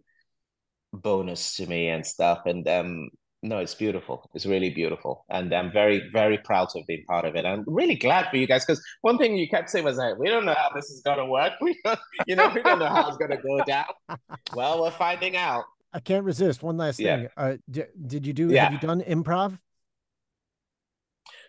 [0.95, 2.39] bonus to me and stuff.
[2.45, 3.09] And um
[3.43, 4.29] no it's beautiful.
[4.33, 5.25] It's really beautiful.
[5.29, 7.45] And i'm very very proud to have been part of it.
[7.45, 10.29] I'm really glad for you guys because one thing you kept saying was like we
[10.29, 11.53] don't know how this is going to work.
[11.61, 13.85] We don't, you know we don't know how it's going to go down.
[14.55, 15.65] Well we're finding out.
[15.93, 16.61] I can't resist.
[16.61, 17.05] One last thing.
[17.05, 17.27] Yeah.
[17.37, 18.65] uh, d- did you do yeah.
[18.65, 19.57] have you done improv?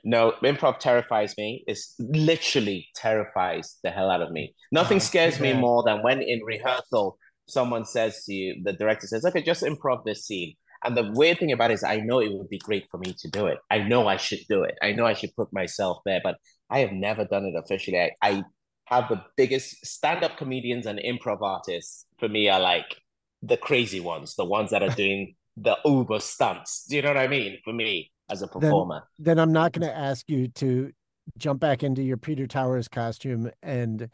[0.06, 1.64] No, improv terrifies me.
[1.66, 4.54] It's literally terrifies the hell out of me.
[4.70, 7.18] Nothing oh, scares me more than when in rehearsal
[7.48, 11.38] someone says to you, the director says, "Okay, just improv this scene." And the weird
[11.38, 13.58] thing about it is, I know it would be great for me to do it.
[13.70, 14.76] I know I should do it.
[14.82, 16.36] I know I should put myself there, but
[16.70, 17.98] I have never done it officially.
[17.98, 18.44] I, I
[18.84, 22.96] have the biggest stand-up comedians and improv artists for me are like
[23.42, 26.84] the crazy ones, the ones that are doing the uber stunts.
[26.88, 27.58] Do you know what I mean?
[27.64, 29.02] For me, as a performer.
[29.18, 30.92] Then, then I'm not going to ask you to
[31.38, 34.08] jump back into your Peter Towers costume and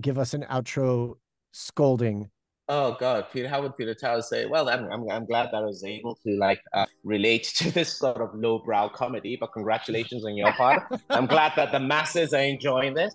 [0.00, 1.14] give us an outro
[1.52, 2.30] scolding.
[2.70, 3.48] Oh God, Peter!
[3.48, 4.44] How would Peter Towers say?
[4.44, 7.96] Well, I'm I'm, I'm glad that I was able to like uh, relate to this
[7.96, 9.38] sort of lowbrow comedy.
[9.40, 10.82] But congratulations on your part.
[11.08, 13.14] I'm glad that the masses are enjoying this.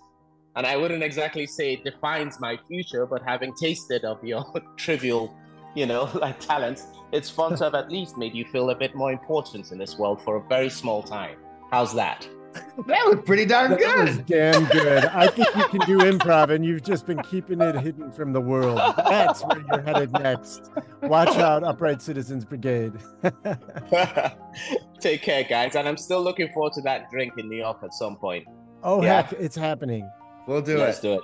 [0.56, 4.44] And I wouldn't exactly say it defines my future, but having tasted of your
[4.76, 5.34] trivial,
[5.74, 8.94] you know, like talents, it's fun to have at least made you feel a bit
[8.94, 11.38] more important in this world for a very small time.
[11.70, 12.28] How's that?
[12.86, 14.26] That was pretty darn That was good.
[14.26, 15.04] damn good.
[15.06, 18.40] I think you can do improv, and you've just been keeping it hidden from the
[18.40, 18.78] world.
[18.96, 20.70] That's where you're headed next.
[21.02, 22.92] Watch out, Upright Citizens Brigade.
[25.00, 25.74] Take care, guys.
[25.76, 28.46] And I'm still looking forward to that drink in New York at some point.
[28.82, 29.22] oh, Yeah.
[29.22, 30.08] heck, it's happening.
[30.46, 30.80] We'll do it.
[30.80, 31.20] Let's do it.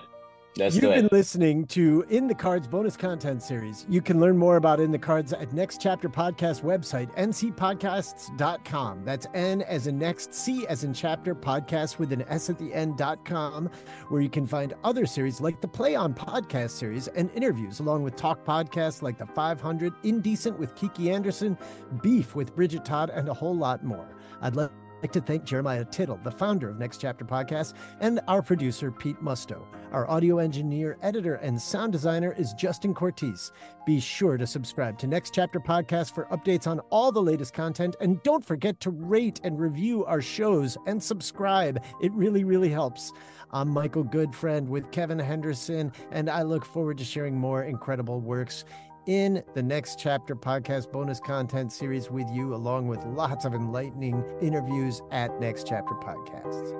[0.57, 3.87] Let's You've been listening to In the Cards bonus content series.
[3.89, 9.05] You can learn more about In the Cards at Next Chapter Podcast website, ncpodcasts.com.
[9.05, 12.75] That's N as in next, C as in chapter, podcast with an S at the
[12.75, 13.71] end.com,
[14.09, 18.03] where you can find other series like the Play On podcast series and interviews, along
[18.03, 21.57] with talk podcasts like the 500, Indecent with Kiki Anderson,
[22.03, 24.17] Beef with Bridget Todd, and a whole lot more.
[24.43, 24.73] I'd love
[25.03, 29.23] like to thank Jeremiah Tittle, the founder of Next Chapter Podcast, and our producer, Pete
[29.23, 29.63] Musto.
[29.93, 33.51] Our audio engineer, editor, and sound designer is Justin Cortese.
[33.87, 37.97] Be sure to subscribe to Next Chapter Podcast for updates on all the latest content.
[38.01, 41.83] And don't forget to rate and review our shows and subscribe.
[42.03, 43.13] It really, really helps.
[43.53, 48.65] I'm Michael Goodfriend with Kevin Henderson, and I look forward to sharing more incredible works
[49.07, 54.25] in the Next Chapter podcast bonus content series with you, along with lots of enlightening
[54.41, 56.77] interviews at Next Chapter Podcasts.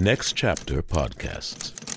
[0.00, 1.89] Next Chapter Podcasts.